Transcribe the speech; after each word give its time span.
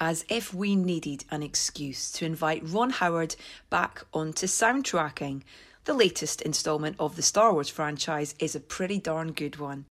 as 0.00 0.24
if 0.28 0.54
we 0.54 0.76
needed 0.76 1.24
an 1.30 1.42
excuse 1.42 2.10
to 2.12 2.24
invite 2.24 2.62
Ron 2.64 2.90
Howard 2.90 3.36
back 3.70 4.04
onto 4.12 4.46
soundtracking. 4.46 5.42
The 5.84 5.94
latest 5.94 6.42
instalment 6.42 6.96
of 6.98 7.16
the 7.16 7.22
Star 7.22 7.52
Wars 7.52 7.68
franchise 7.68 8.34
is 8.38 8.54
a 8.54 8.60
pretty 8.60 8.98
darn 8.98 9.32
good 9.32 9.56
one. 9.56 9.86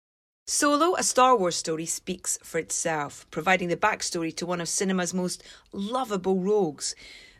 Solo, 0.48 0.94
a 0.94 1.02
Star 1.02 1.36
Wars 1.36 1.56
story, 1.56 1.86
speaks 1.86 2.38
for 2.42 2.58
itself, 2.58 3.26
providing 3.32 3.68
the 3.68 3.76
backstory 3.76 4.34
to 4.36 4.46
one 4.46 4.60
of 4.60 4.68
cinema's 4.68 5.12
most 5.12 5.42
lovable 5.72 6.38
rogues. 6.38 6.94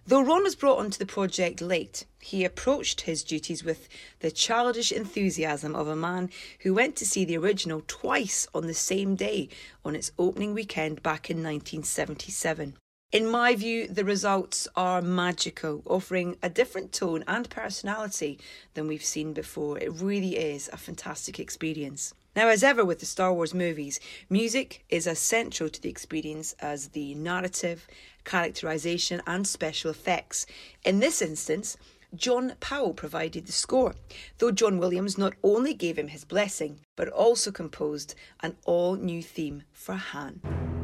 Though 0.09 0.23
Ron 0.23 0.45
was 0.45 0.55
brought 0.55 0.79
onto 0.79 0.99
the 0.99 1.05
project 1.05 1.61
late, 1.61 2.07
he 2.21 2.45
approached 2.45 3.01
his 3.01 3.25
duties 3.25 3.65
with 3.65 3.89
the 4.21 4.31
childish 4.31 4.93
enthusiasm 4.93 5.75
of 5.75 5.89
a 5.89 5.97
man 5.97 6.31
who 6.61 6.73
went 6.73 6.95
to 6.97 7.05
see 7.05 7.25
the 7.25 7.37
original 7.37 7.83
twice 7.89 8.47
on 8.55 8.69
the 8.69 8.75
same 8.75 9.17
day 9.17 9.49
on 9.85 9.97
its 9.97 10.13
opening 10.17 10.55
weekend 10.55 11.03
back 11.03 11.29
in 11.29 11.39
1977. 11.39 12.77
In 13.11 13.29
my 13.29 13.57
view, 13.57 13.89
the 13.89 14.05
results 14.05 14.69
are 14.77 15.03
magical, 15.03 15.83
offering 15.85 16.37
a 16.41 16.51
different 16.51 16.93
tone 16.93 17.25
and 17.27 17.51
personality 17.51 18.39
than 18.75 18.87
we've 18.87 19.05
seen 19.05 19.33
before. 19.33 19.77
It 19.77 19.91
really 19.91 20.37
is 20.37 20.71
a 20.73 20.77
fantastic 20.77 21.41
experience. 21.41 22.15
Now, 22.37 22.49
as 22.49 22.63
ever 22.63 22.85
with 22.85 22.99
the 22.99 23.07
Star 23.07 23.33
Wars 23.33 23.55
movies, 23.55 23.99
music 24.29 24.85
is 24.91 25.07
as 25.07 25.19
central 25.19 25.71
to 25.71 25.81
the 25.81 25.89
experience 25.89 26.55
as 26.61 26.89
the 26.89 27.15
narrative, 27.15 27.89
characterization, 28.25 29.23
and 29.27 29.49
special 29.49 29.91
effects. 29.91 30.45
In 30.85 31.01
this 31.01 31.23
instance, 31.23 31.79
John 32.15 32.53
Powell 32.61 32.93
provided 32.93 33.47
the 33.47 33.53
score, 33.53 33.95
though 34.37 34.51
John 34.51 34.77
Williams 34.79 35.17
not 35.17 35.33
only 35.43 35.73
gave 35.73 35.99
him 35.99 36.09
his 36.09 36.27
blessing, 36.27 36.81
but 36.95 37.09
also 37.09 37.51
composed 37.51 38.15
an 38.41 38.59
all 38.67 38.97
new 38.97 39.23
theme 39.23 39.63
for 39.73 39.95
Han. 39.95 40.76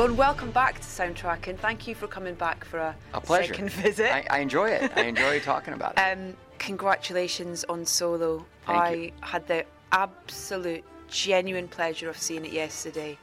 Ron, 0.00 0.16
welcome 0.16 0.50
back 0.50 0.76
to 0.76 0.86
Soundtrack, 0.86 1.46
and 1.46 1.60
thank 1.60 1.86
you 1.86 1.94
for 1.94 2.06
coming 2.06 2.32
back 2.32 2.64
for 2.64 2.78
a, 2.78 2.96
a 3.12 3.20
pleasure. 3.20 3.52
second 3.52 3.70
visit. 3.82 4.10
I, 4.10 4.24
I 4.30 4.38
enjoy 4.38 4.70
it. 4.70 4.90
I 4.96 5.02
enjoy 5.02 5.40
talking 5.44 5.74
about 5.74 5.98
it. 5.98 6.00
Um, 6.00 6.34
congratulations 6.58 7.64
on 7.64 7.84
Solo. 7.84 8.46
Thank 8.64 8.80
I 8.80 8.94
you. 8.94 9.12
had 9.20 9.46
the 9.46 9.66
absolute, 9.92 10.84
genuine 11.08 11.68
pleasure 11.68 12.08
of 12.08 12.16
seeing 12.16 12.46
it 12.46 12.52
yesterday. 12.52 13.18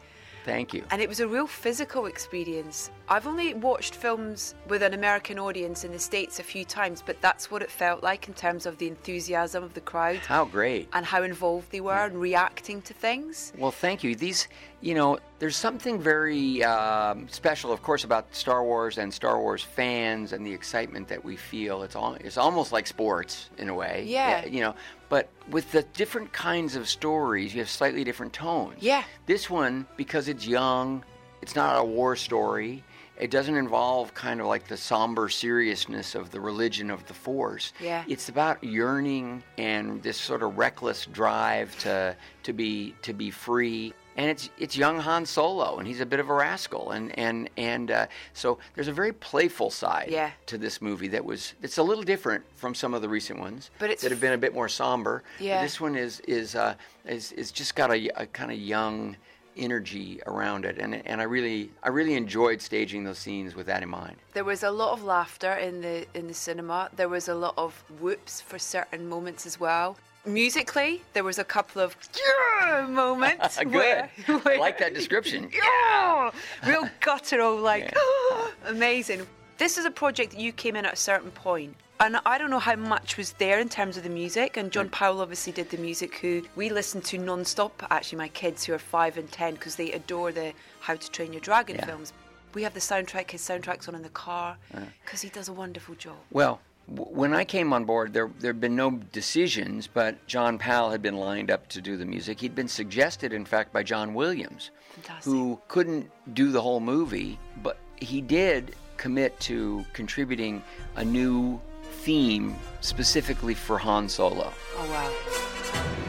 Thank 0.47 0.73
you. 0.73 0.85
And 0.91 1.01
it 1.01 1.09
was 1.09 1.19
a 1.19 1.27
real 1.27 1.45
physical 1.45 2.05
experience. 2.05 2.89
I've 3.09 3.27
only 3.27 3.53
watched 3.53 3.95
films 3.95 4.55
with 4.69 4.81
an 4.81 4.93
American 4.93 5.37
audience 5.39 5.83
in 5.83 5.91
the 5.91 5.99
States 5.99 6.39
a 6.39 6.43
few 6.43 6.63
times, 6.63 7.03
but 7.05 7.19
that's 7.19 7.51
what 7.51 7.61
it 7.61 7.69
felt 7.69 8.01
like 8.01 8.29
in 8.29 8.33
terms 8.33 8.65
of 8.65 8.77
the 8.77 8.87
enthusiasm 8.87 9.61
of 9.61 9.73
the 9.73 9.81
crowd 9.81 10.17
How 10.19 10.45
great. 10.45 10.87
and 10.93 11.05
how 11.05 11.23
involved 11.23 11.69
they 11.71 11.81
were 11.81 12.05
and 12.05 12.19
reacting 12.21 12.81
to 12.83 12.93
things. 12.93 13.51
Well, 13.57 13.71
thank 13.71 14.05
you. 14.05 14.15
These, 14.15 14.47
you 14.79 14.95
know, 14.95 15.19
there's 15.39 15.57
something 15.57 15.99
very 16.01 16.63
um, 16.63 17.27
special, 17.27 17.73
of 17.73 17.81
course, 17.81 18.05
about 18.05 18.33
Star 18.33 18.63
Wars 18.63 18.97
and 18.97 19.13
Star 19.13 19.39
Wars 19.41 19.63
fans 19.63 20.31
and 20.31 20.47
the 20.47 20.53
excitement 20.53 21.09
that 21.09 21.25
we 21.25 21.35
feel. 21.35 21.83
It's 21.83 21.95
all, 21.97 22.13
it's 22.15 22.37
almost 22.37 22.71
like 22.71 22.87
sports 22.87 23.49
in 23.57 23.67
a 23.67 23.75
way. 23.75 24.05
Yeah. 24.07 24.45
You 24.45 24.61
know, 24.61 24.75
but 25.09 25.29
with 25.49 25.71
the 25.71 25.83
different 25.93 26.31
kinds 26.33 26.75
of 26.75 26.87
stories, 26.87 27.53
you 27.53 27.59
have 27.59 27.69
slightly 27.69 28.03
different 28.03 28.33
tones. 28.33 28.77
Yeah. 28.79 29.03
This 29.25 29.49
one, 29.49 29.85
because 29.95 30.27
it's 30.27 30.45
young, 30.45 31.03
it's 31.41 31.55
not 31.55 31.79
a 31.79 31.83
war 31.83 32.15
story. 32.15 32.83
It 33.19 33.31
doesn't 33.31 33.55
involve 33.55 34.13
kind 34.13 34.41
of 34.41 34.47
like 34.47 34.67
the 34.67 34.77
somber 34.77 35.27
seriousness 35.29 36.13
of 36.13 36.29
the 36.29 36.39
religion 36.39 36.91
of 36.91 37.05
the 37.07 37.13
Force. 37.13 37.73
Yeah. 37.79 38.03
It's 38.07 38.29
about 38.29 38.63
yearning 38.63 39.41
and 39.57 40.03
this 40.03 40.17
sort 40.17 40.43
of 40.43 40.57
reckless 40.57 41.05
drive 41.07 41.77
to 41.79 42.15
to 42.43 42.53
be 42.53 42.93
to 43.01 43.13
be 43.13 43.31
free. 43.31 43.93
And 44.17 44.29
it's 44.31 44.49
it's 44.57 44.75
young 44.75 44.99
Han 44.99 45.25
Solo, 45.27 45.77
and 45.77 45.87
he's 45.87 46.01
a 46.01 46.05
bit 46.05 46.19
of 46.19 46.27
a 46.29 46.33
rascal, 46.33 46.91
and 46.91 47.17
and 47.19 47.49
and 47.55 47.91
uh, 47.91 48.07
so 48.33 48.57
there's 48.73 48.87
a 48.87 48.93
very 48.93 49.13
playful 49.13 49.69
side 49.69 50.07
Yeah. 50.09 50.31
to 50.47 50.57
this 50.57 50.81
movie 50.81 51.07
that 51.09 51.23
was 51.23 51.53
it's 51.61 51.77
a 51.77 51.83
little 51.83 52.03
different 52.03 52.43
from 52.55 52.73
some 52.73 52.95
of 52.95 53.01
the 53.03 53.09
recent 53.09 53.39
ones 53.39 53.69
But 53.77 53.91
it's 53.91 54.01
that 54.01 54.09
have 54.11 54.19
been 54.19 54.33
a 54.33 54.37
bit 54.37 54.53
more 54.55 54.67
somber. 54.69 55.23
But 55.37 55.45
Yeah. 55.45 55.61
This 55.61 55.79
one 55.79 55.95
is 55.95 56.19
is 56.21 56.55
uh, 56.55 56.73
is 57.05 57.31
is 57.33 57.51
just 57.51 57.75
got 57.75 57.91
a, 57.91 58.09
a 58.19 58.25
kind 58.25 58.51
of 58.51 58.57
young 58.57 59.17
energy 59.55 60.19
around 60.25 60.65
it, 60.65 60.77
and 60.79 60.95
and 61.05 61.21
I 61.21 61.25
really 61.25 61.69
I 61.83 61.89
really 61.89 62.15
enjoyed 62.15 62.59
staging 62.61 63.03
those 63.03 63.19
scenes 63.19 63.55
with 63.55 63.67
that 63.67 63.83
in 63.83 63.89
mind. 63.89 64.15
There 64.33 64.43
was 64.43 64.63
a 64.63 64.71
lot 64.71 64.93
of 64.93 65.03
laughter 65.03 65.53
in 65.53 65.81
the 65.81 66.07
in 66.15 66.27
the 66.27 66.33
cinema. 66.33 66.89
There 66.95 67.09
was 67.09 67.27
a 67.27 67.35
lot 67.35 67.53
of 67.57 67.83
whoops 67.99 68.41
for 68.41 68.57
certain 68.59 69.07
moments 69.07 69.45
as 69.45 69.59
well. 69.59 69.97
Musically, 70.25 71.01
there 71.13 71.23
was 71.23 71.39
a 71.39 71.43
couple 71.43 71.81
of 71.81 71.95
yeah 72.15 72.85
moments. 72.87 73.57
Good. 73.63 73.67
where- 73.71 74.09
I 74.27 74.31
where- 74.37 74.59
like 74.59 74.77
that 74.79 74.93
description. 74.93 75.49
yeah, 75.53 76.31
real 76.65 76.89
guttural, 76.99 77.57
like 77.71 77.95
amazing. 78.65 79.25
This 79.57 79.77
is 79.77 79.85
a 79.85 79.91
project 79.91 80.31
that 80.33 80.39
you 80.39 80.51
came 80.51 80.75
in 80.75 80.85
at 80.85 80.93
a 80.93 80.97
certain 80.97 81.31
point, 81.31 81.75
and 81.99 82.17
I 82.25 82.37
don't 82.37 82.49
know 82.51 82.59
how 82.59 82.75
much 82.75 83.17
was 83.17 83.33
there 83.33 83.59
in 83.59 83.69
terms 83.69 83.97
of 83.97 84.03
the 84.03 84.09
music. 84.09 84.57
And 84.57 84.71
John 84.71 84.87
mm. 84.87 84.91
Powell 84.91 85.21
obviously 85.21 85.53
did 85.53 85.69
the 85.69 85.77
music, 85.77 86.15
who 86.17 86.43
we 86.55 86.69
listen 86.69 87.01
to 87.01 87.17
non-stop. 87.17 87.87
Actually, 87.89 88.19
my 88.19 88.27
kids 88.27 88.65
who 88.65 88.73
are 88.73 88.79
five 88.79 89.17
and 89.17 89.31
ten 89.31 89.53
because 89.53 89.75
they 89.75 89.91
adore 89.93 90.31
the 90.31 90.53
How 90.79 90.95
to 90.95 91.11
Train 91.11 91.31
Your 91.33 91.41
Dragon 91.41 91.77
Yeah. 91.77 91.85
films. 91.85 92.13
We 92.53 92.63
have 92.63 92.73
the 92.73 92.79
soundtrack. 92.79 93.31
His 93.31 93.41
soundtrack's 93.41 93.87
on 93.87 93.95
in 93.95 94.03
the 94.03 94.09
car 94.09 94.57
uh. 94.75 94.81
because 95.03 95.21
he 95.21 95.29
does 95.29 95.47
a 95.47 95.53
wonderful 95.53 95.95
job. 95.95 96.17
Well, 96.31 96.59
when 96.87 97.33
I 97.33 97.43
came 97.43 97.73
on 97.73 97.85
board, 97.85 98.13
there 98.13 98.29
there 98.39 98.49
had 98.53 98.61
been 98.61 98.75
no 98.75 98.91
decisions, 98.91 99.87
but 99.87 100.25
John 100.27 100.57
Powell 100.57 100.89
had 100.91 101.01
been 101.01 101.17
lined 101.17 101.51
up 101.51 101.67
to 101.69 101.81
do 101.81 101.97
the 101.97 102.05
music. 102.05 102.39
He'd 102.39 102.55
been 102.55 102.67
suggested, 102.69 103.33
in 103.33 103.45
fact, 103.45 103.73
by 103.73 103.83
John 103.83 104.13
Williams, 104.13 104.71
Fantastic. 104.91 105.25
who 105.31 105.59
couldn't 105.67 106.09
do 106.33 106.51
the 106.51 106.61
whole 106.61 106.79
movie, 106.79 107.37
but 107.61 107.77
he 107.97 108.21
did 108.21 108.75
commit 108.95 109.37
to 109.41 109.85
contributing 109.93 110.63
a 110.95 111.03
new 111.03 111.59
theme 112.03 112.55
specifically 112.81 113.53
for 113.53 113.77
Han 113.77 114.07
Solo. 114.07 114.51
Oh 114.77 114.89
wow. 114.89 116.06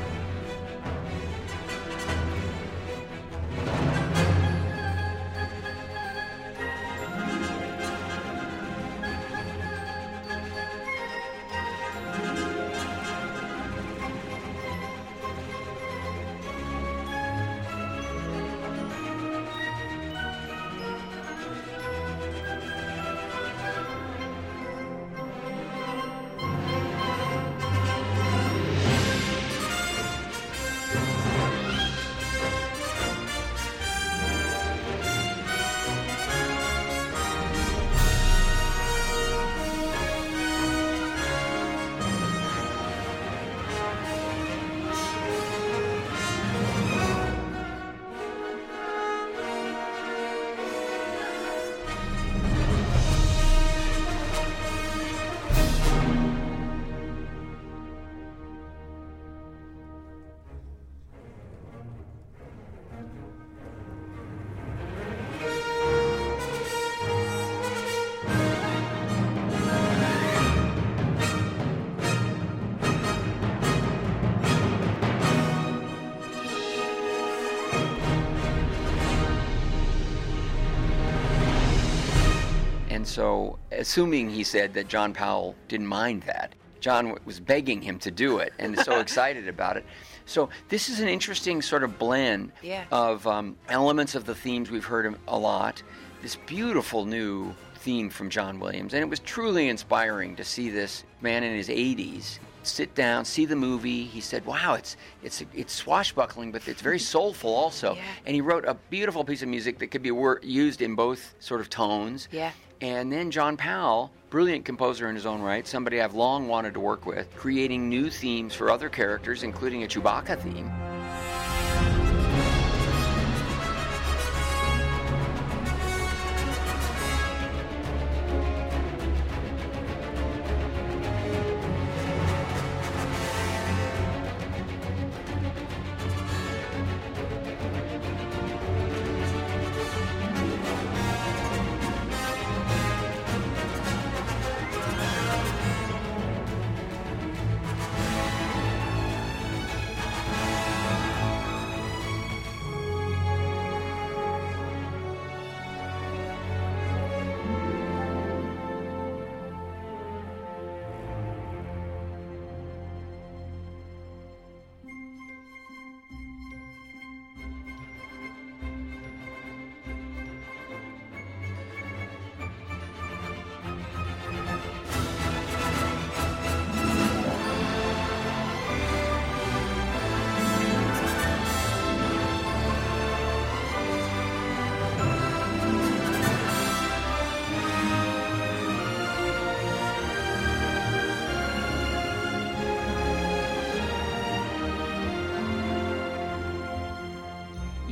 So, 83.08 83.58
assuming 83.72 84.30
he 84.30 84.44
said 84.44 84.74
that 84.74 84.88
John 84.88 85.12
Powell 85.12 85.54
didn't 85.68 85.86
mind 85.86 86.22
that, 86.24 86.54
John 86.80 87.16
was 87.24 87.40
begging 87.40 87.82
him 87.82 87.98
to 88.00 88.10
do 88.10 88.38
it 88.38 88.52
and 88.58 88.78
so 88.78 89.00
excited 89.06 89.48
about 89.48 89.76
it. 89.76 89.84
So, 90.26 90.48
this 90.68 90.88
is 90.88 91.00
an 91.00 91.08
interesting 91.08 91.62
sort 91.62 91.82
of 91.82 91.98
blend 91.98 92.52
Yeah. 92.62 92.84
of 92.92 93.26
um, 93.26 93.56
elements 93.68 94.14
of 94.14 94.26
the 94.26 94.34
themes 94.34 94.70
we've 94.70 94.84
heard 94.84 95.14
a 95.26 95.38
lot, 95.38 95.82
this 96.22 96.36
beautiful 96.46 97.04
new 97.06 97.54
theme 97.76 98.10
from 98.10 98.28
John 98.28 98.60
Williams, 98.60 98.92
and 98.94 99.02
it 99.02 99.08
was 99.08 99.20
truly 99.20 99.68
inspiring 99.68 100.36
to 100.36 100.44
see 100.44 100.68
this 100.68 101.04
man 101.20 101.42
in 101.44 101.54
his 101.56 101.68
80s 101.68 102.38
sit 102.64 102.94
down, 102.94 103.24
see 103.24 103.46
the 103.46 103.56
movie. 103.56 104.04
He 104.04 104.20
said, 104.20 104.44
"Wow, 104.44 104.74
it's 104.74 104.96
it's 105.22 105.42
it's 105.54 105.72
swashbuckling, 105.72 106.52
but 106.52 106.68
it's 106.68 106.82
very 106.82 106.98
soulful 107.14 107.54
also." 107.54 107.94
Yeah. 107.94 108.02
And 108.26 108.34
he 108.34 108.42
wrote 108.42 108.66
a 108.66 108.74
beautiful 108.90 109.24
piece 109.24 109.40
of 109.42 109.48
music 109.48 109.78
that 109.78 109.86
could 109.86 110.02
be 110.02 110.10
wor- 110.10 110.40
used 110.42 110.82
in 110.82 110.94
both 110.94 111.34
sort 111.38 111.62
of 111.62 111.70
tones. 111.70 112.28
Yeah. 112.30 112.50
And 112.80 113.10
then 113.10 113.30
John 113.30 113.56
Powell, 113.56 114.12
brilliant 114.30 114.64
composer 114.64 115.08
in 115.08 115.16
his 115.16 115.26
own 115.26 115.42
right, 115.42 115.66
somebody 115.66 116.00
I've 116.00 116.14
long 116.14 116.46
wanted 116.46 116.74
to 116.74 116.80
work 116.80 117.06
with, 117.06 117.34
creating 117.34 117.88
new 117.88 118.08
themes 118.08 118.54
for 118.54 118.70
other 118.70 118.88
characters, 118.88 119.42
including 119.42 119.82
a 119.82 119.86
Chewbacca 119.86 120.40
theme. 120.40 120.70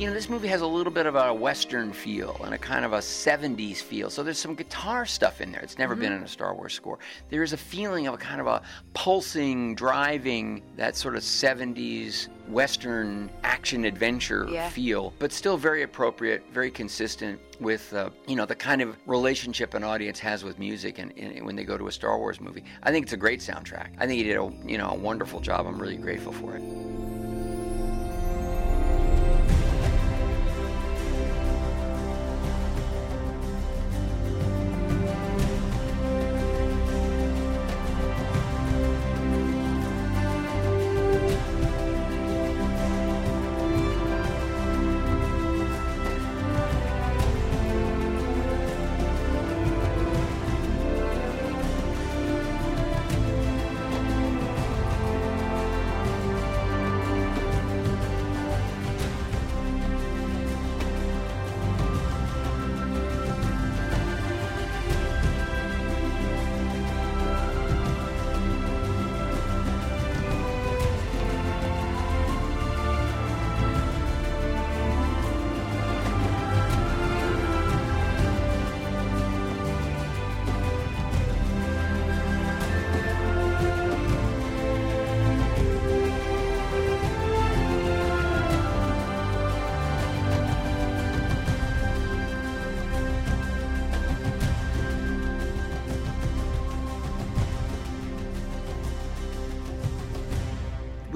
You 0.07 0.13
know, 0.13 0.15
this 0.19 0.29
movie 0.29 0.47
has 0.47 0.61
a 0.61 0.65
little 0.65 0.93
bit 0.93 1.05
of 1.05 1.15
a 1.17 1.33
Western 1.33 1.91
feel 1.91 2.39
and 2.45 2.53
a 2.53 2.57
kind 2.57 2.85
of 2.85 2.93
a 2.93 2.99
70s 2.99 3.81
feel. 3.81 4.09
So 4.09 4.23
there's 4.23 4.39
some 4.39 4.55
guitar 4.55 5.05
stuff 5.05 5.41
in 5.41 5.51
there. 5.51 5.59
It's 5.59 5.77
never 5.77 5.97
been 5.97 6.13
in 6.13 6.23
a 6.23 6.27
Star 6.29 6.55
Wars 6.55 6.73
score. 6.73 6.97
There 7.29 7.43
is 7.43 7.51
a 7.51 7.57
feeling 7.57 8.07
of 8.07 8.13
a 8.13 8.17
kind 8.17 8.39
of 8.39 8.47
a 8.47 8.61
pulsing, 8.93 9.75
driving, 9.75 10.63
that 10.77 10.95
sort 10.95 11.17
of 11.17 11.23
70s 11.23 12.29
Western 12.47 13.29
action 13.43 13.83
adventure 13.83 14.47
Yeah. 14.49 14.69
feel, 14.69 15.13
but 15.19 15.33
still 15.33 15.57
very 15.57 15.83
appropriate, 15.83 16.41
very 16.53 16.71
consistent 16.71 17.41
with, 17.59 17.93
uh, 17.93 18.09
you 18.27 18.37
know, 18.37 18.45
the 18.45 18.55
kind 18.55 18.81
of 18.81 18.95
relationship 19.07 19.73
an 19.73 19.83
audience 19.83 20.19
has 20.19 20.41
with 20.41 20.57
music 20.57 20.99
and, 20.99 21.11
and 21.17 21.45
when 21.45 21.57
they 21.57 21.65
go 21.65 21.77
to 21.77 21.87
a 21.87 21.91
Star 21.91 22.17
Wars 22.17 22.39
movie. 22.39 22.63
I 22.81 22.91
think 22.93 23.03
it's 23.03 23.13
a 23.13 23.17
great 23.17 23.41
soundtrack. 23.41 23.89
I 23.97 24.07
think 24.07 24.19
he 24.19 24.23
did 24.23 24.37
a, 24.37 24.49
you 24.65 24.77
know, 24.77 24.91
a 24.91 24.95
wonderful 24.95 25.41
job. 25.41 25.67
I'm 25.67 25.77
really 25.77 25.97
grateful 25.97 26.31
for 26.31 26.55
it. 26.55 27.06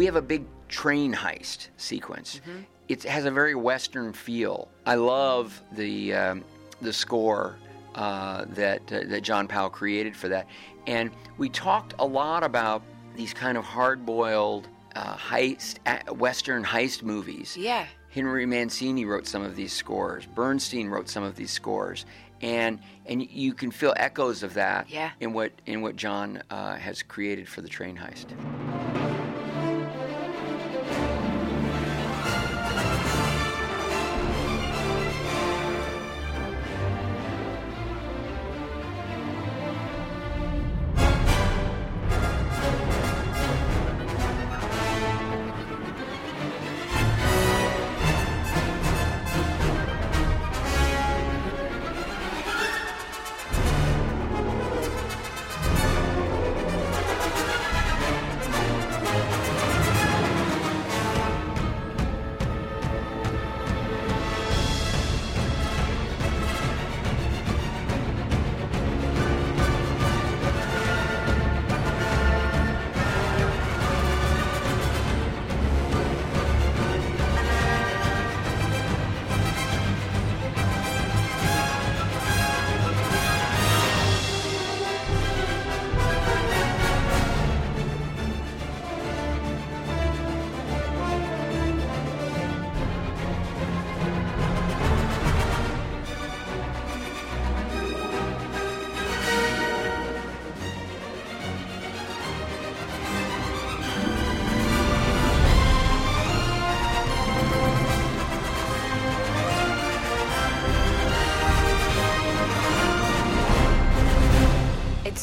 We 0.01 0.07
have 0.07 0.15
a 0.15 0.21
big 0.35 0.43
train 0.67 1.13
heist 1.13 1.67
sequence. 1.77 2.41
It 2.87 3.03
has 3.03 3.25
a 3.25 3.29
very 3.29 3.53
Western 3.53 4.13
feel. 4.13 4.67
I 4.87 4.95
love 4.95 5.61
the 5.73 6.15
um, 6.15 6.43
the 6.81 6.91
score 6.91 7.55
uh, 7.93 8.45
that 8.55 8.81
uh, 8.91 9.01
that 9.05 9.21
John 9.21 9.47
Powell 9.47 9.69
created 9.69 10.15
for 10.15 10.27
that, 10.29 10.47
and 10.87 11.11
we 11.37 11.49
talked 11.49 11.93
a 11.99 12.05
lot 12.05 12.43
about 12.43 12.81
these 13.15 13.31
kind 13.31 13.59
of 13.59 13.63
hard-boiled 13.63 14.69
uh, 14.95 15.15
heist 15.15 15.77
Western 16.17 16.63
heist 16.63 17.03
movies. 17.03 17.55
Yeah. 17.55 17.85
Henry 18.09 18.47
Mancini 18.47 19.05
wrote 19.05 19.27
some 19.27 19.43
of 19.43 19.55
these 19.55 19.71
scores. 19.71 20.25
Bernstein 20.25 20.89
wrote 20.89 21.09
some 21.09 21.23
of 21.23 21.35
these 21.35 21.51
scores, 21.51 22.07
and 22.41 22.79
and 23.05 23.21
you 23.29 23.53
can 23.53 23.69
feel 23.69 23.93
echoes 23.97 24.41
of 24.41 24.55
that 24.55 24.89
Yeah. 24.89 25.11
in 25.19 25.31
what 25.31 25.51
in 25.67 25.83
what 25.83 25.95
John 25.95 26.41
uh, 26.49 26.73
has 26.77 27.03
created 27.03 27.47
for 27.47 27.61
the 27.61 27.69
train 27.69 27.95
heist. 27.95 29.10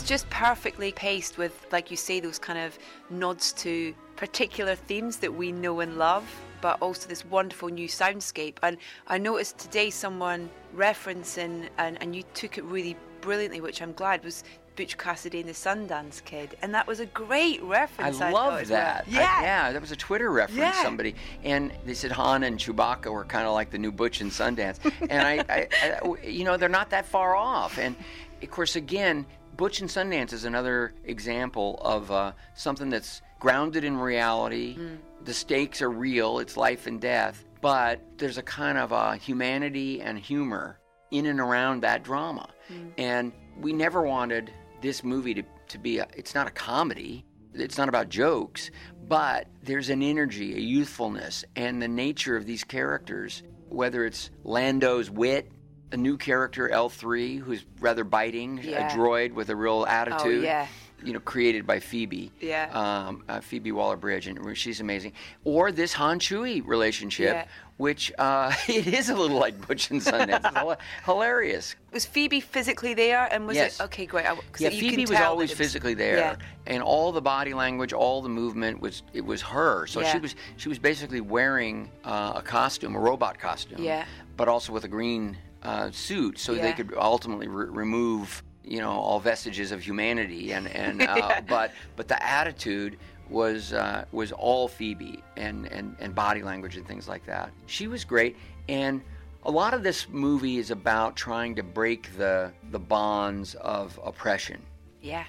Just 0.09 0.29
perfectly 0.31 0.91
paced 0.91 1.37
with, 1.37 1.67
like 1.71 1.91
you 1.91 1.97
say, 1.97 2.19
those 2.19 2.39
kind 2.39 2.59
of 2.59 2.79
nods 3.11 3.53
to 3.53 3.95
particular 4.17 4.75
themes 4.75 5.19
that 5.19 5.33
we 5.33 5.53
know 5.53 5.81
and 5.81 5.99
love, 5.99 6.25
but 6.63 6.81
also 6.81 7.07
this 7.07 7.27
wonderful 7.27 7.69
new 7.69 7.87
soundscape. 7.87 8.57
And 8.63 8.79
I 9.07 9.19
noticed 9.19 9.59
today 9.59 9.91
someone 9.91 10.49
referencing, 10.75 11.69
and, 11.77 12.01
and 12.03 12.17
you 12.17 12.23
took 12.33 12.57
it 12.57 12.65
really 12.65 12.97
brilliantly, 13.21 13.61
which 13.61 13.83
I'm 13.83 13.93
glad, 13.93 14.25
was 14.25 14.45
Butch 14.77 14.97
Cassidy 14.97 15.41
and 15.41 15.49
the 15.49 15.53
Sundance 15.53 16.25
Kid, 16.25 16.57
and 16.63 16.73
that 16.73 16.87
was 16.87 17.01
a 17.01 17.07
great 17.07 17.63
reference. 17.63 18.23
I, 18.23 18.29
I 18.29 18.33
love 18.33 18.67
that. 18.69 19.07
Yeah, 19.09 19.19
I, 19.21 19.43
yeah, 19.43 19.73
that 19.73 19.81
was 19.81 19.93
a 19.93 19.97
Twitter 19.97 20.31
reference. 20.31 20.59
Yeah. 20.59 20.83
Somebody 20.85 21.17
and 21.45 21.71
they 21.85 21.95
said 21.95 22.13
Han 22.13 22.45
and 22.45 22.59
Chewbacca 22.59 23.13
were 23.13 23.25
kind 23.25 23.47
of 23.47 23.53
like 23.53 23.71
the 23.71 23.79
new 23.79 23.93
Butch 23.93 24.23
and 24.23 24.31
Sundance, 24.31 24.79
and 25.11 25.21
I, 25.21 25.45
I, 25.53 25.69
I, 25.83 26.27
you 26.27 26.45
know, 26.45 26.57
they're 26.57 26.69
not 26.69 26.91
that 26.91 27.05
far 27.07 27.35
off. 27.35 27.77
And 27.77 27.97
of 28.41 28.51
course, 28.53 28.77
again, 28.77 29.27
Butch 29.59 29.81
and 29.81 29.91
Sundance 29.91 30.33
is 30.33 30.45
another 30.45 30.95
example 31.05 31.81
of 31.83 32.13
uh, 32.13 32.33
something 32.55 32.91
that's 32.91 33.21
grounded 33.41 33.83
in 33.83 33.97
reality. 33.99 34.77
Mm. 34.79 34.99
The 35.25 35.35
stakes 35.35 35.83
are 35.83 35.91
real. 35.91 36.39
It's 36.39 36.57
life 36.57 36.87
and 36.87 37.01
death, 37.01 37.45
but 37.61 38.01
there's 38.19 38.39
a 38.39 38.43
kind 38.43 38.79
of 38.79 38.93
a 38.93 39.17
humanity 39.17 40.01
and 40.01 40.17
humor 40.17 40.79
in 41.11 41.27
and 41.27 41.41
around 41.41 41.83
that 41.83 42.05
drama, 42.05 42.49
mm. 42.73 42.93
and 42.99 43.33
we 43.61 43.73
never 43.73 44.03
wanted 44.03 44.53
this 44.81 45.03
movie 45.03 45.35
to, 45.35 45.43
to 45.71 45.79
be 45.79 45.99
a, 45.99 46.07
it's 46.17 46.37
not 46.37 46.47
a 46.47 46.51
comedy 46.51 47.25
it's 47.55 47.79
not 47.79 47.89
about 47.89 48.09
jokes 48.09 48.71
but 49.09 49.49
there's 49.63 49.89
an 49.89 50.03
energy 50.03 50.55
a 50.55 50.61
youthfulness 50.61 51.45
and 51.57 51.83
the 51.83 51.89
nature 51.89 52.37
of 52.37 52.47
these 52.47 52.63
characters 52.63 53.43
whether 53.69 54.05
it's 54.05 54.31
lando's 54.45 55.11
wit 55.11 55.51
a 55.93 55.97
new 55.97 56.17
character 56.17 56.69
l3 56.69 57.39
who's 57.39 57.65
rather 57.81 58.05
biting 58.05 58.61
yeah. 58.63 58.93
a 58.93 58.97
droid 58.97 59.33
with 59.33 59.49
a 59.51 59.57
real 59.57 59.87
attitude 59.87 60.41
oh, 60.41 60.47
yeah 60.47 60.67
you 61.03 61.13
know, 61.13 61.21
created 61.21 61.67
by 61.67 61.81
Phoebe. 61.81 62.31
Yeah. 62.41 62.71
Um, 62.73 63.23
uh, 63.29 63.41
Phoebe 63.41 63.73
Waller-Bridge, 63.73 64.27
and 64.27 64.57
she's 64.57 64.81
amazing. 64.81 65.13
Or 65.45 65.71
this 65.71 65.93
Han 65.93 66.19
Chewie 66.19 66.63
relationship, 66.67 67.35
yeah. 67.35 67.45
which 67.77 68.13
uh, 68.19 68.53
it 68.69 68.87
is 68.87 69.09
a 69.09 69.15
little 69.15 69.39
like 69.39 69.67
Butch 69.67 69.91
and 69.91 70.01
Sundance. 70.01 70.41
it's 70.45 70.83
hilarious. 71.05 71.77
Was 71.93 72.05
Phoebe 72.05 72.41
physically 72.41 72.95
there, 72.95 73.29
and 73.33 73.47
was 73.47 73.57
yes. 73.57 73.79
it 73.79 73.85
okay? 73.85 74.07
Great. 74.07 74.27
Yeah, 74.59 74.71
Phoebe 74.71 75.07
was 75.07 75.21
always 75.21 75.51
was, 75.51 75.59
physically 75.59 75.95
there, 75.95 76.17
yeah. 76.17 76.37
and 76.67 76.83
all 76.83 77.13
the 77.13 77.23
body 77.23 77.55
language, 77.55 77.93
all 77.93 78.21
the 78.21 78.29
movement 78.29 78.81
was 78.81 79.03
it 79.13 79.25
was 79.25 79.41
her. 79.43 79.87
So 79.87 80.01
yeah. 80.01 80.13
she 80.13 80.19
was 80.19 80.35
she 80.57 80.69
was 80.69 80.79
basically 80.79 81.21
wearing 81.21 81.91
uh, 82.05 82.35
a 82.37 82.43
costume, 82.43 82.95
a 82.95 83.01
robot 83.01 83.39
costume. 83.39 83.83
Yeah. 83.83 84.05
But 84.37 84.49
also 84.49 84.73
with 84.73 84.85
a 84.85 84.89
green 84.89 85.37
uh, 85.63 85.91
suit, 85.91 86.39
so 86.39 86.55
they 86.55 86.73
could 86.73 86.95
ultimately 86.97 87.49
re- 87.49 87.67
remove 87.69 88.43
you 88.65 88.81
know 88.81 88.91
all 88.91 89.19
vestiges 89.19 89.73
of 89.73 89.83
humanity 89.83 90.53
and 90.53 90.69
and 90.69 91.03
uh, 91.03 91.41
but 91.49 91.73
but 91.97 92.07
the 92.09 92.23
attitude 92.23 92.99
was 93.31 93.73
uh, 93.73 94.05
was 94.13 94.33
all 94.33 94.69
Phoebe 94.69 95.23
and, 95.37 95.67
and 95.67 95.97
and 96.01 96.15
body 96.15 96.43
language 96.43 96.77
and 96.77 96.87
things 96.87 97.09
like 97.09 97.25
that. 97.27 97.51
She 97.67 97.89
was 97.89 98.05
great 98.05 98.37
and 98.69 99.03
a 99.45 99.51
lot 99.51 99.73
of 99.73 99.83
this 99.83 100.09
movie 100.09 100.59
is 100.59 100.71
about 100.71 101.17
trying 101.17 101.55
to 101.57 101.63
break 101.63 102.17
the 102.17 102.53
the 102.71 102.79
bonds 102.79 103.55
of 103.57 103.99
oppression. 104.05 104.61
Yeah. 105.01 105.25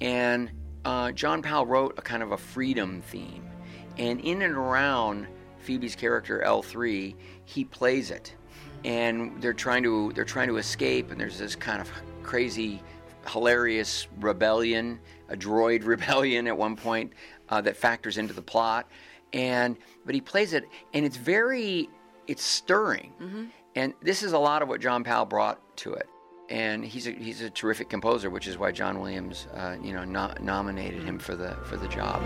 And 0.00 0.50
uh, 0.84 1.12
John 1.12 1.42
Powell 1.42 1.66
wrote 1.66 1.94
a 1.98 2.02
kind 2.02 2.22
of 2.22 2.32
a 2.32 2.38
freedom 2.38 3.02
theme, 3.02 3.48
and 3.98 4.20
in 4.20 4.42
and 4.42 4.54
around 4.54 5.26
Phoebe's 5.58 5.94
character 5.94 6.42
L3, 6.44 7.14
he 7.44 7.64
plays 7.64 8.10
it, 8.10 8.34
and 8.84 9.40
they're 9.42 9.52
trying 9.52 9.82
to 9.82 10.12
they're 10.14 10.24
trying 10.24 10.48
to 10.48 10.56
escape, 10.56 11.10
and 11.10 11.20
there's 11.20 11.38
this 11.38 11.54
kind 11.54 11.80
of 11.80 11.90
crazy, 12.22 12.82
hilarious 13.28 14.06
rebellion, 14.20 14.98
a 15.28 15.36
droid 15.36 15.84
rebellion 15.86 16.46
at 16.46 16.56
one 16.56 16.76
point 16.76 17.12
uh, 17.48 17.60
that 17.60 17.76
factors 17.76 18.18
into 18.18 18.34
the 18.34 18.42
plot. 18.42 18.88
And 19.32 19.76
but 20.04 20.14
he 20.14 20.20
plays 20.20 20.52
it, 20.52 20.64
and 20.92 21.04
it's 21.04 21.16
very, 21.16 21.88
it's 22.26 22.42
stirring. 22.42 23.12
Mm-hmm. 23.20 23.44
And 23.76 23.94
this 24.02 24.22
is 24.22 24.32
a 24.32 24.38
lot 24.38 24.62
of 24.62 24.68
what 24.68 24.80
John 24.80 25.04
Powell 25.04 25.26
brought 25.26 25.76
to 25.78 25.94
it. 25.94 26.08
And 26.48 26.84
he's 26.84 27.06
a, 27.06 27.12
he's 27.12 27.42
a 27.42 27.50
terrific 27.50 27.88
composer, 27.88 28.28
which 28.28 28.48
is 28.48 28.58
why 28.58 28.72
John 28.72 28.98
Williams, 28.98 29.46
uh, 29.54 29.76
you 29.80 29.92
know, 29.92 30.04
no- 30.04 30.34
nominated 30.40 31.04
him 31.04 31.20
for 31.20 31.36
the 31.36 31.56
for 31.64 31.76
the 31.76 31.86
job. 31.86 32.20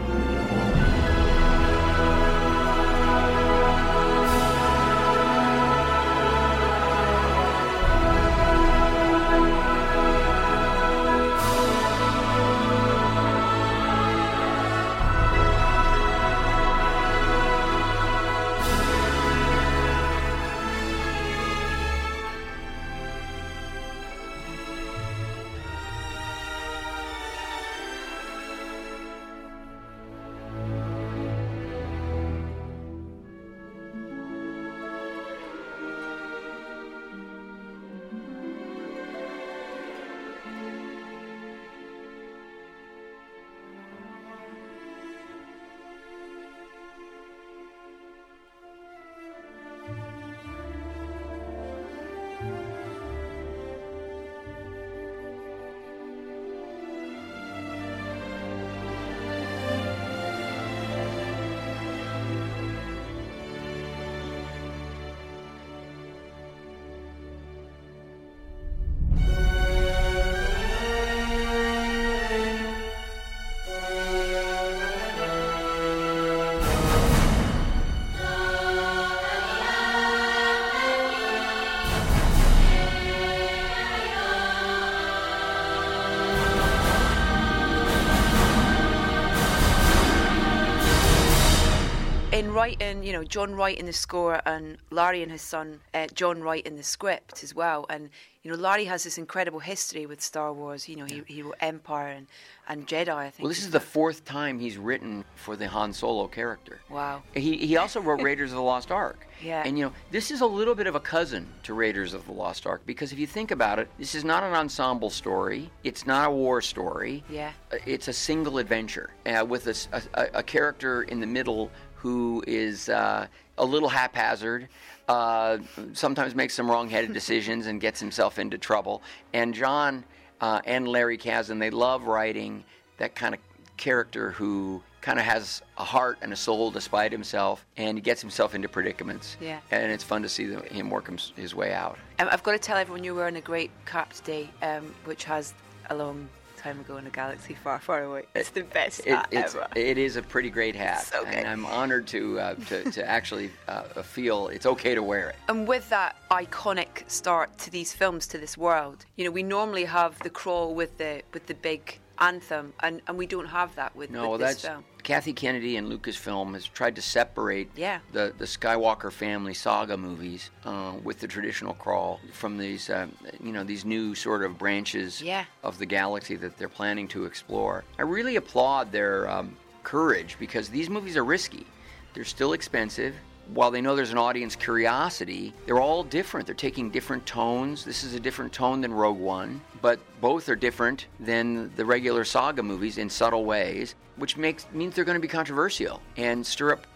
You 92.73 93.13
know, 93.13 93.25
John 93.25 93.55
Wright 93.55 93.79
in 93.79 93.87
the 93.87 93.93
score 93.93 94.41
and 94.47 94.79
Larry 94.91 95.23
and 95.23 95.31
his 95.31 95.43
son, 95.43 95.81
uh, 95.93 96.07
John 96.15 96.43
Wright 96.43 96.67
in 96.67 96.77
the 96.77 96.83
script 96.83 97.43
as 97.43 97.55
well. 97.55 97.87
And, 97.89 98.11
you 98.43 98.51
know, 98.51 98.57
Larry 98.57 98.85
has 98.85 99.05
this 99.05 99.19
incredible 99.19 99.61
history 99.61 100.07
with 100.07 100.21
Star 100.21 100.53
Wars. 100.53 100.89
You 100.89 100.97
know, 100.97 101.05
he, 101.05 101.23
he 101.27 101.43
wrote 101.43 101.57
Empire 101.61 102.09
and, 102.09 102.27
and 102.69 102.87
Jedi, 102.87 103.09
I 103.09 103.31
think. 103.31 103.45
Well, 103.45 103.49
this 103.49 103.63
is 103.63 103.71
the 103.71 103.81
fourth 103.81 104.25
time 104.25 104.59
he's 104.59 104.77
written 104.77 105.25
for 105.35 105.57
the 105.57 105.69
Han 105.69 105.93
Solo 105.93 106.29
character. 106.29 106.81
Wow. 106.91 107.23
He, 107.35 107.57
he 107.57 107.77
also 107.77 108.01
wrote 108.01 108.23
Raiders 108.23 108.51
of 108.51 108.57
the 108.57 108.63
Lost 108.63 108.91
Ark. 108.91 109.27
Yeah. 109.43 109.63
And, 109.65 109.79
you 109.79 109.87
know, 109.87 109.93
this 110.11 110.31
is 110.31 110.41
a 110.41 110.47
little 110.47 110.75
bit 110.75 110.87
of 110.87 110.95
a 110.95 111.01
cousin 111.01 111.47
to 111.65 111.75
Raiders 111.75 112.15
of 112.15 112.25
the 112.27 112.33
Lost 112.33 112.67
Ark 112.67 112.83
because 112.87 113.13
if 113.13 113.19
you 113.19 113.27
think 113.27 113.51
about 113.51 113.79
it, 113.79 113.89
this 113.99 114.15
is 114.15 114.25
not 114.25 114.43
an 114.43 114.55
ensemble 114.55 115.11
story. 115.11 115.71
It's 115.83 116.07
not 116.07 116.29
a 116.29 116.31
war 116.31 116.61
story. 116.61 117.25
Yeah. 117.29 117.53
It's 117.87 118.09
a 118.09 118.13
single 118.13 118.59
adventure 118.59 119.11
uh, 119.27 119.45
with 119.45 119.67
a, 119.67 119.75
a, 120.15 120.39
a 120.39 120.43
character 120.43 121.03
in 121.03 121.21
the 121.21 121.27
middle 121.27 121.71
who 122.05 122.45
is 122.47 122.91
uh, 122.91 123.27
a 123.57 123.65
little 123.65 123.89
haphazard, 123.89 124.69
uh, 125.09 125.57
sometimes 125.95 126.35
makes 126.35 126.53
some 126.53 126.71
wrong-headed 126.71 127.13
decisions 127.21 127.67
and 127.67 127.81
gets 127.81 127.99
himself 127.99 128.39
into 128.39 128.59
trouble. 128.59 129.03
And 129.33 129.55
John 129.55 130.05
uh, 130.43 130.61
and 130.67 130.87
Larry 130.87 131.17
Kasdan, 131.17 131.59
they 131.59 131.71
love 131.71 132.05
writing 132.05 132.63
that 132.99 133.15
kind 133.15 133.35
of 133.35 133.41
character 133.79 134.33
who 134.33 134.83
kind 135.01 135.19
of 135.19 135.25
has 135.25 135.63
a 135.79 135.85
heart 135.85 136.19
and 136.21 136.31
a 136.31 136.37
soul 136.37 136.71
despite 136.71 137.11
himself, 137.11 137.65
and 137.79 137.97
he 137.97 138.03
gets 138.03 138.21
himself 138.21 138.55
into 138.55 138.69
predicaments. 138.69 139.39
Yeah. 139.41 139.61
And 139.71 139.91
it's 139.91 140.05
fun 140.05 140.21
to 140.21 140.29
see 140.29 140.53
him 140.53 140.91
work 140.91 141.11
his 141.37 141.55
way 141.55 141.73
out. 141.73 141.99
Um, 142.19 142.29
I've 142.31 142.43
got 142.43 142.53
to 142.53 142.59
tell 142.59 142.77
everyone 142.77 143.03
you're 143.03 143.15
wearing 143.15 143.37
a 143.37 143.41
great 143.41 143.71
cap 143.87 144.13
today, 144.13 144.51
um, 144.61 144.95
which 145.07 145.25
has 145.25 145.55
a 145.89 145.95
long 145.95 146.29
time 146.65 146.81
ago 146.81 146.97
in 146.97 147.07
a 147.07 147.11
galaxy 147.11 147.53
far, 147.53 147.79
far 147.79 148.05
away. 148.05 148.25
It's 148.35 148.49
the 148.51 148.63
best 148.63 149.01
It, 149.01 149.15
hat 149.15 149.29
it's, 149.31 149.55
ever. 149.55 149.69
it 149.77 149.99
is 149.99 150.17
a 150.17 150.23
pretty 150.23 150.49
great 150.49 150.75
hat, 150.75 151.13
and 151.27 151.47
I'm 151.47 151.67
honored 151.67 152.07
to 152.09 152.41
uh, 152.41 152.55
to, 152.69 152.91
to 152.91 153.09
actually 153.17 153.51
uh, 153.69 153.83
feel 154.03 154.49
it's 154.49 154.67
okay 154.67 154.95
to 154.95 155.03
wear 155.03 155.29
it. 155.31 155.37
And 155.49 155.69
with 155.69 155.87
that 155.91 156.17
iconic 156.31 157.09
start 157.11 157.59
to 157.59 157.71
these 157.71 157.93
films, 157.93 158.27
to 158.29 158.39
this 158.39 158.57
world, 158.57 159.05
you 159.17 159.25
know, 159.27 159.31
we 159.31 159.43
normally 159.43 159.85
have 159.85 160.19
the 160.21 160.31
crawl 160.31 160.75
with 160.75 160.97
the 160.97 161.23
with 161.35 161.45
the 161.47 161.55
big 161.55 161.99
anthem, 162.19 162.73
and, 162.81 163.03
and 163.07 163.19
we 163.19 163.27
don't 163.27 163.47
have 163.47 163.75
that 163.75 163.95
with, 163.95 164.11
No, 164.11 164.31
with 164.31 164.41
this 164.41 164.63
that's 164.63 164.69
film. 164.69 164.85
Kathy 165.05 165.33
Kennedy 165.33 165.77
and 165.77 165.87
Lucasfilm 165.91 166.55
has 166.55 166.67
tried 166.67 166.97
to 166.97 167.03
separate 167.03 167.71
Yeah. 167.77 168.01
the 168.13 168.33
the 168.37 168.47
Skywalker 168.47 169.13
family 169.13 169.55
saga 169.55 169.97
movies 169.97 170.51
uh, 170.65 170.95
with 171.05 171.21
the 171.21 171.29
traditional 171.29 171.75
crawl 171.75 172.19
from 172.33 172.59
these 172.59 172.91
uh, 172.91 173.07
you 173.43 173.53
know 173.53 173.63
these 173.65 173.85
new 173.85 174.15
sort 174.15 174.43
of 174.43 174.59
branches 174.59 175.23
Yeah. 175.23 175.45
of 175.63 175.79
the 175.79 175.87
galaxy 175.87 176.37
that 176.37 176.57
they're 176.59 176.69
planning 176.69 177.07
to 177.09 177.25
explore. 177.27 177.85
I 177.99 178.03
really 178.03 178.37
applaud 178.37 178.91
their 178.91 179.29
um, 179.31 179.57
courage 179.83 180.37
because 180.41 180.69
these 180.71 180.89
movies 180.91 181.17
are 181.17 181.25
risky. 181.25 181.67
They're 182.15 182.25
still 182.25 182.55
expensive. 182.55 183.15
While 183.53 183.71
they 183.71 183.83
know 183.83 183.95
there's 183.95 184.11
an 184.13 184.17
audience 184.17 184.57
curiosity, 184.57 185.53
they're 185.67 185.79
all 185.81 186.03
different. 186.03 186.47
They're 186.47 186.55
taking 186.55 186.89
different 186.89 187.27
tones. 187.27 187.85
This 187.85 188.03
is 188.03 188.15
a 188.15 188.21
different 188.21 188.55
tone 188.55 188.81
than 188.81 188.91
Rogue 188.95 189.19
One, 189.19 189.61
but 189.83 190.01
both 190.23 190.49
are 190.49 190.57
different 190.57 191.09
than 191.21 191.71
the 191.77 191.85
regular 191.85 192.25
saga 192.25 192.63
movies 192.63 192.97
in 192.97 193.11
subtle 193.11 193.45
ways, 193.45 193.97
which 194.17 194.37
makes 194.37 194.67
means 194.73 194.95
they're 194.95 195.05
going 195.05 195.17
to 195.17 195.21
be 195.23 195.29
controversial 195.29 196.01
and 196.17 196.47
stir 196.47 196.73
up, 196.73 196.87